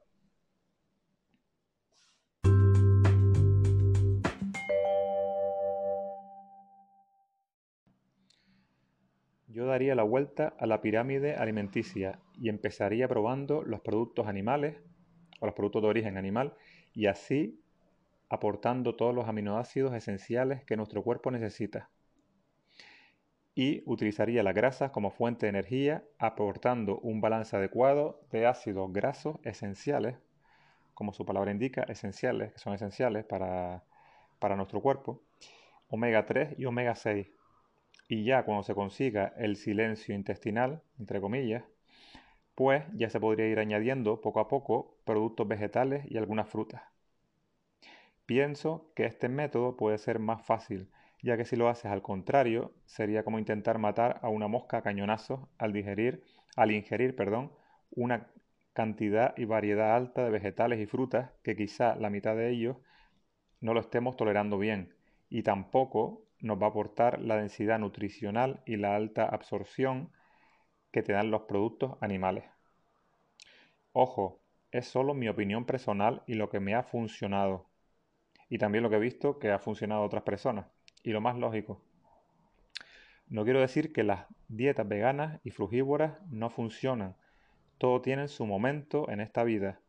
Yo 9.50 9.66
daría 9.66 9.96
la 9.96 10.04
vuelta 10.04 10.54
a 10.58 10.66
la 10.66 10.80
pirámide 10.80 11.36
alimenticia 11.36 12.20
y 12.40 12.48
empezaría 12.48 13.10
probando 13.10 13.62
los 13.64 13.82
productos 13.82 14.26
animales 14.26 14.78
o 15.42 15.46
los 15.46 15.56
productos 15.56 15.82
de 15.82 15.90
origen 15.90 16.16
animal 16.16 16.54
y 16.94 17.08
así 17.08 17.62
aportando 18.30 18.96
todos 18.96 19.14
los 19.14 19.28
aminoácidos 19.28 19.94
esenciales 19.94 20.64
que 20.64 20.78
nuestro 20.78 21.04
cuerpo 21.04 21.32
necesita 21.32 21.90
y 23.60 23.84
utilizaría 23.86 24.42
las 24.42 24.56
grasas 24.56 24.92
como 24.92 25.12
fuente 25.12 25.46
de 25.46 25.50
energía, 25.50 26.06
aportando 26.18 26.98
un 27.00 27.20
balance 27.20 27.54
adecuado 27.58 28.22
de 28.32 28.48
ácidos 28.48 28.94
grasos 28.94 29.36
esenciales, 29.44 30.16
como 30.94 31.12
su 31.12 31.26
palabra 31.26 31.52
indica, 31.52 31.84
esenciales, 31.84 32.54
que 32.54 32.60
son 32.60 32.74
esenciales 32.74 33.26
para, 33.26 33.84
para 34.40 34.56
nuestro 34.56 34.80
cuerpo, 34.80 35.22
omega 35.90 36.26
3 36.26 36.58
y 36.58 36.64
omega 36.64 36.96
6. 36.96 37.28
Y 38.08 38.24
ya 38.24 38.44
cuando 38.44 38.64
se 38.64 38.74
consiga 38.74 39.34
el 39.36 39.58
silencio 39.58 40.16
intestinal, 40.16 40.82
entre 40.98 41.20
comillas, 41.20 41.66
pues 42.56 42.86
ya 42.94 43.10
se 43.10 43.20
podría 43.20 43.48
ir 43.48 43.60
añadiendo 43.60 44.22
poco 44.22 44.40
a 44.40 44.48
poco 44.48 44.96
productos 45.04 45.46
vegetales 45.50 46.10
y 46.10 46.18
algunas 46.18 46.48
frutas. 46.48 46.84
Pienso 48.26 48.90
que 48.96 49.04
este 49.04 49.28
método 49.28 49.76
puede 49.76 49.98
ser 49.98 50.20
más 50.20 50.46
fácil 50.46 50.88
ya 51.22 51.38
que 51.38 51.46
si 51.46 51.56
lo 51.56 51.70
haces 51.70 51.92
al 51.92 52.02
contrario, 52.02 52.74
sería 52.86 53.24
como 53.24 53.40
intentar 53.40 53.78
matar 53.78 54.20
a 54.22 54.30
una 54.30 54.48
mosca 54.48 54.78
a 54.78 54.82
cañonazos 54.82 55.42
al 55.58 55.74
digerir, 55.74 56.24
al 56.56 56.72
ingerir, 56.72 57.16
perdón, 57.16 57.52
una 57.92 58.28
cantidad 58.74 59.34
y 59.38 59.46
variedad 59.46 59.96
alta 59.96 60.24
de 60.24 60.30
vegetales 60.30 60.80
y 60.80 60.86
frutas 60.86 61.32
que 61.44 61.56
quizá 61.56 61.96
la 61.96 62.10
mitad 62.10 62.36
de 62.36 62.50
ellos 62.50 62.78
no 63.60 63.74
lo 63.74 63.82
estemos 63.82 64.16
tolerando 64.16 64.58
bien 64.58 64.94
y 65.30 65.44
tampoco 65.44 66.24
nos 66.40 66.62
va 66.62 66.68
a 66.68 66.70
aportar 66.70 67.20
la 67.22 67.36
densidad 67.36 67.80
nutricional 67.80 68.62
y 68.66 68.78
la 68.78 68.96
alta 68.96 69.26
absorción 69.26 70.12
que 70.92 71.04
te 71.04 71.14
dan 71.14 71.32
los 71.32 71.42
productos 71.44 71.98
animales. 72.00 72.46
Ojo, 73.92 74.40
es 74.72 74.88
solo 74.88 75.14
mi 75.14 75.28
opinión 75.28 75.66
personal 75.66 76.24
y 76.26 76.36
lo 76.36 76.50
que 76.50 76.60
me 76.60 76.76
ha 76.76 76.84
funcionado. 76.84 77.68
Y 78.48 78.58
también 78.58 78.84
lo 78.84 78.90
que 78.90 78.96
he 78.96 79.00
visto 79.00 79.40
que 79.40 79.52
ha 79.52 79.60
funcionado 79.60 80.02
a 80.02 80.06
otras 80.06 80.24
personas 80.24 80.68
y 81.04 81.12
lo 81.12 81.22
más 81.22 81.38
lógico. 81.38 81.82
No 83.28 83.44
quiero 83.44 83.60
decir 83.60 83.94
que 83.94 84.04
las 84.04 84.26
dietas 84.48 84.88
veganas 84.88 85.40
y 85.44 85.52
frugívoras 85.52 86.20
no 86.30 86.50
funcionan. 86.50 87.16
Todo 87.78 88.02
tiene 88.02 88.28
su 88.28 88.46
momento 88.46 89.10
en 89.10 89.22
esta 89.22 89.44
vida. 89.44 89.80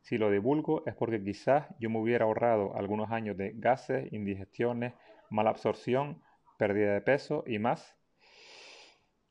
Si 0.00 0.18
lo 0.18 0.30
divulgo 0.30 0.82
es 0.86 0.94
porque 0.94 1.22
quizás 1.22 1.66
yo 1.78 1.90
me 1.90 1.98
hubiera 1.98 2.24
ahorrado 2.24 2.76
algunos 2.76 3.10
años 3.10 3.36
de 3.36 3.52
gases, 3.54 4.12
indigestiones, 4.12 4.94
mala 5.30 5.50
absorción, 5.50 6.22
pérdida 6.56 6.94
de 6.94 7.00
peso 7.00 7.44
y 7.46 7.58
más, 7.58 7.96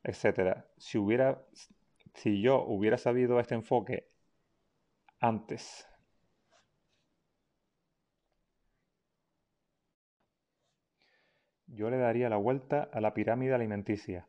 etcétera. 0.03 0.65
Si 0.77 0.97
hubiera 0.97 1.43
si 2.13 2.41
yo 2.41 2.63
hubiera 2.63 2.97
sabido 2.97 3.39
este 3.39 3.53
enfoque 3.53 4.07
antes 5.19 5.87
yo 11.77 11.91
le 11.91 11.97
daría 11.97 12.27
la 12.27 12.37
vuelta 12.37 12.89
a 12.91 12.99
la 12.99 13.13
pirámide 13.13 13.53
alimenticia 13.53 14.25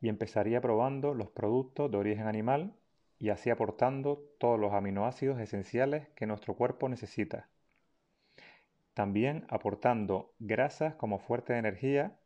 y 0.00 0.08
empezaría 0.08 0.60
probando 0.60 1.14
los 1.14 1.30
productos 1.30 1.90
de 1.90 1.96
origen 1.96 2.26
animal 2.26 2.74
y 3.20 3.30
así 3.30 3.50
aportando 3.50 4.18
todos 4.38 4.58
los 4.58 4.72
aminoácidos 4.72 5.40
esenciales 5.40 6.08
que 6.16 6.26
nuestro 6.26 6.54
cuerpo 6.54 6.88
necesita. 6.88 7.48
También 8.94 9.46
aportando 9.48 10.34
grasas 10.40 10.96
como 10.96 11.20
fuerte 11.20 11.52
de 11.52 11.60
energía, 11.60 12.16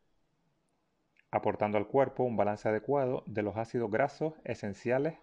aportando 1.29 1.77
al 1.77 1.87
cuerpo 1.87 2.23
un 2.23 2.35
balance 2.35 2.67
adecuado 2.67 3.23
de 3.27 3.43
los 3.43 3.57
ácidos 3.57 3.91
grasos 3.91 4.33
esenciales, 4.43 5.19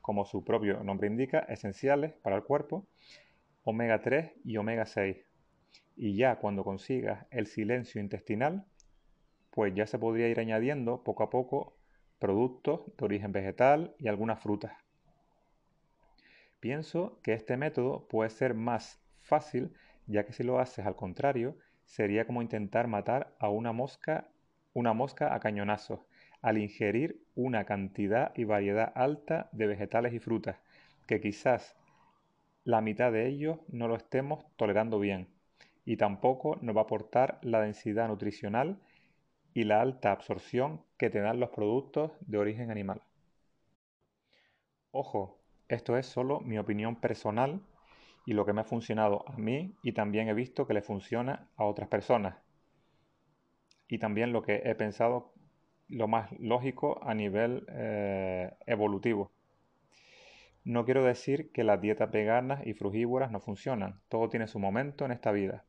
como 0.00 0.24
su 0.24 0.44
propio 0.44 0.82
nombre 0.82 1.06
indica, 1.06 1.38
esenciales 1.38 2.14
para 2.14 2.34
el 2.34 2.42
cuerpo, 2.42 2.84
omega 3.62 4.02
3 4.02 4.32
y 4.44 4.56
omega 4.56 4.86
6. 4.86 5.18
Y 5.94 6.16
ya 6.16 6.36
cuando 6.40 6.64
consigas 6.64 7.26
el 7.30 7.46
silencio 7.46 8.00
intestinal, 8.00 8.66
pues 9.52 9.74
ya 9.74 9.86
se 9.86 9.98
podría 9.98 10.28
ir 10.28 10.40
añadiendo 10.40 11.04
poco 11.04 11.22
a 11.22 11.30
poco 11.30 11.76
productos 12.18 12.80
de 12.96 13.04
origen 13.04 13.32
vegetal 13.32 13.94
y 13.98 14.08
algunas 14.08 14.40
frutas. 14.40 14.72
Pienso 16.58 17.18
que 17.22 17.34
este 17.34 17.56
método 17.56 18.06
puede 18.08 18.30
ser 18.30 18.54
más 18.54 19.00
fácil, 19.20 19.74
ya 20.06 20.24
que 20.24 20.32
si 20.32 20.42
lo 20.42 20.58
haces 20.58 20.86
al 20.86 20.96
contrario, 20.96 21.56
sería 21.84 22.26
como 22.26 22.40
intentar 22.40 22.86
matar 22.86 23.34
a 23.38 23.48
una 23.48 23.72
mosca, 23.72 24.28
una 24.72 24.94
mosca 24.94 25.34
a 25.34 25.40
cañonazos, 25.40 26.00
al 26.40 26.58
ingerir 26.58 27.20
una 27.34 27.64
cantidad 27.64 28.32
y 28.34 28.44
variedad 28.44 28.92
alta 28.94 29.50
de 29.52 29.66
vegetales 29.66 30.14
y 30.14 30.18
frutas, 30.18 30.56
que 31.06 31.20
quizás 31.20 31.76
la 32.64 32.80
mitad 32.80 33.12
de 33.12 33.26
ellos 33.26 33.58
no 33.68 33.88
lo 33.88 33.96
estemos 33.96 34.44
tolerando 34.56 34.98
bien, 34.98 35.28
y 35.84 35.96
tampoco 35.96 36.58
nos 36.62 36.76
va 36.76 36.82
a 36.82 36.84
aportar 36.84 37.38
la 37.42 37.60
densidad 37.60 38.08
nutricional 38.08 38.78
y 39.54 39.64
la 39.64 39.80
alta 39.80 40.12
absorción 40.12 40.82
que 40.96 41.10
te 41.10 41.20
dan 41.20 41.40
los 41.40 41.50
productos 41.50 42.12
de 42.20 42.38
origen 42.38 42.70
animal. 42.70 43.02
Ojo, 44.90 45.38
esto 45.68 45.96
es 45.96 46.06
solo 46.06 46.40
mi 46.40 46.58
opinión 46.58 46.96
personal 46.96 47.60
y 48.26 48.34
lo 48.34 48.44
que 48.44 48.52
me 48.52 48.60
ha 48.60 48.64
funcionado 48.64 49.24
a 49.28 49.36
mí 49.36 49.74
y 49.82 49.92
también 49.92 50.28
he 50.28 50.34
visto 50.34 50.66
que 50.66 50.74
le 50.74 50.82
funciona 50.82 51.48
a 51.56 51.64
otras 51.64 51.88
personas. 51.88 52.36
Y 53.88 53.98
también 53.98 54.32
lo 54.32 54.42
que 54.42 54.62
he 54.64 54.74
pensado 54.74 55.32
lo 55.88 56.08
más 56.08 56.30
lógico 56.38 57.00
a 57.02 57.14
nivel 57.14 57.66
eh, 57.68 58.50
evolutivo. 58.66 59.30
No 60.64 60.84
quiero 60.84 61.04
decir 61.04 61.50
que 61.52 61.64
las 61.64 61.80
dietas 61.80 62.10
veganas 62.10 62.66
y 62.66 62.74
frugívoras 62.74 63.30
no 63.30 63.40
funcionan, 63.40 64.00
todo 64.08 64.28
tiene 64.28 64.46
su 64.46 64.58
momento 64.58 65.04
en 65.04 65.12
esta 65.12 65.32
vida. 65.32 65.64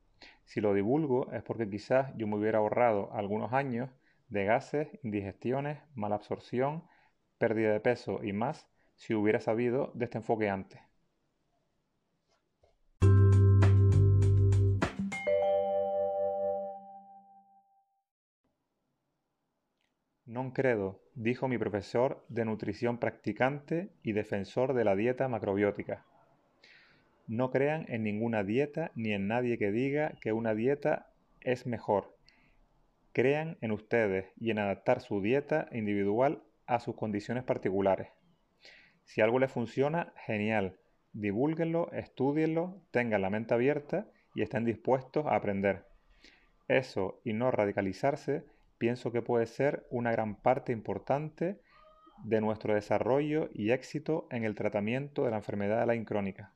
Si 0.46 0.62
lo 0.62 0.74
divulgo 0.74 1.32
es 1.32 1.44
porque 1.44 1.70
quizás 1.70 2.12
yo 2.16 2.28
me 2.28 2.38
hubiera 2.38 2.60
ahorrado 2.60 3.12
algunos 3.14 3.54
años 3.54 3.90
de 4.30 4.46
gases, 4.46 4.88
indigestiones, 5.04 5.80
mala 5.96 6.16
absorción, 6.16 6.84
pérdida 7.38 7.74
de 7.74 7.80
peso 7.80 8.24
y 8.24 8.34
más 8.34 8.68
si 8.96 9.14
hubiera 9.14 9.40
sabido 9.40 9.92
de 9.96 10.06
este 10.06 10.18
enfoque 10.20 10.50
antes. 10.50 10.82
Non 20.26 20.50
credo, 20.50 21.00
dijo 21.14 21.48
mi 21.48 21.60
profesor 21.60 22.26
de 22.28 22.44
nutrición 22.44 22.98
practicante 22.98 23.94
y 24.02 24.14
defensor 24.14 24.74
de 24.74 24.84
la 24.84 24.96
dieta 24.96 25.28
macrobiótica. 25.28 26.06
No 27.28 27.52
crean 27.52 27.86
en 27.88 28.04
ninguna 28.04 28.44
dieta 28.44 28.92
ni 28.96 29.14
en 29.14 29.28
nadie 29.28 29.58
que 29.58 29.72
diga 29.72 30.14
que 30.22 30.34
una 30.34 30.54
dieta 30.54 31.14
es 31.42 31.66
mejor. 31.66 32.18
Crean 33.14 33.58
en 33.62 33.72
ustedes 33.72 34.26
y 34.40 34.52
en 34.52 34.60
adaptar 34.60 35.00
su 35.00 35.22
dieta 35.22 35.68
individual 35.72 36.44
a 36.66 36.80
sus 36.80 36.96
condiciones 36.96 37.44
particulares. 37.44 38.10
Si 39.04 39.22
algo 39.22 39.40
les 39.40 39.52
funciona, 39.52 40.14
genial. 40.26 40.80
Divúlguenlo, 41.14 41.92
estudienlo, 41.92 42.82
tengan 42.92 43.22
la 43.22 43.30
mente 43.30 43.54
abierta 43.54 44.08
y 44.34 44.42
estén 44.42 44.66
dispuestos 44.66 45.26
a 45.26 45.36
aprender. 45.36 45.86
Eso 46.68 47.22
y 47.24 47.34
no 47.34 47.52
radicalizarse, 47.52 48.46
pienso 48.78 49.12
que 49.12 49.22
puede 49.22 49.46
ser 49.46 49.86
una 49.92 50.12
gran 50.12 50.36
parte 50.42 50.72
importante 50.72 51.60
de 52.24 52.42
nuestro 52.42 52.74
desarrollo 52.74 53.50
y 53.54 53.72
éxito 53.72 54.28
en 54.32 54.44
el 54.44 54.56
tratamiento 54.56 55.24
de 55.24 55.32
la 55.32 55.38
enfermedad 55.38 55.80
de 55.80 55.86
la 55.86 55.96
incrónica. 55.96 56.54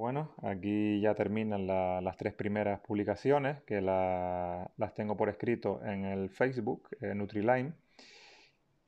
Bueno, 0.00 0.34
aquí 0.42 0.98
ya 1.02 1.14
terminan 1.14 1.66
las 1.66 2.16
tres 2.16 2.32
primeras 2.32 2.80
publicaciones 2.80 3.60
que 3.64 3.82
las 3.82 4.94
tengo 4.94 5.14
por 5.14 5.28
escrito 5.28 5.82
en 5.84 6.06
el 6.06 6.30
Facebook, 6.30 6.88
eh, 7.02 7.14
Nutriline. 7.14 7.74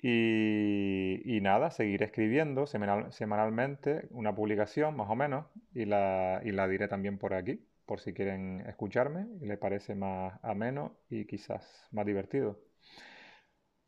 Y, 0.01 1.39
nada, 1.43 1.71
seguiré 1.71 2.07
escribiendo 2.07 2.67
semanalmente 2.67 4.09
una 4.11 4.35
publicación 4.35 4.97
más 4.97 5.11
o 5.11 5.15
menos 5.15 5.45
y 5.75 5.85
la, 5.85 6.41
diré 6.71 6.89
también 6.89 7.19
por 7.19 7.35
aquí, 7.35 7.61
por 7.85 8.01
si 8.01 8.15
quieren 8.15 8.65
escucharme 8.67 9.27
y 9.43 9.45
les 9.45 9.59
parece 9.59 9.95
más 9.95 10.41
ameno 10.43 10.97
y 11.11 11.27
quizás 11.27 11.89
más 11.93 12.07
divertido. 12.07 12.59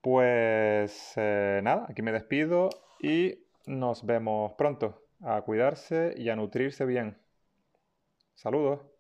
Pues 0.02 1.14
eh, 1.16 1.60
nada, 1.64 1.86
aquí 1.88 2.02
me 2.02 2.12
despido 2.12 2.68
y 3.00 3.46
nos 3.64 4.04
vemos 4.04 4.52
pronto 4.58 5.03
a 5.24 5.42
cuidarse 5.42 6.14
y 6.16 6.28
a 6.30 6.36
nutrirse 6.36 6.84
bien. 6.86 7.18
Saludos. 8.36 8.93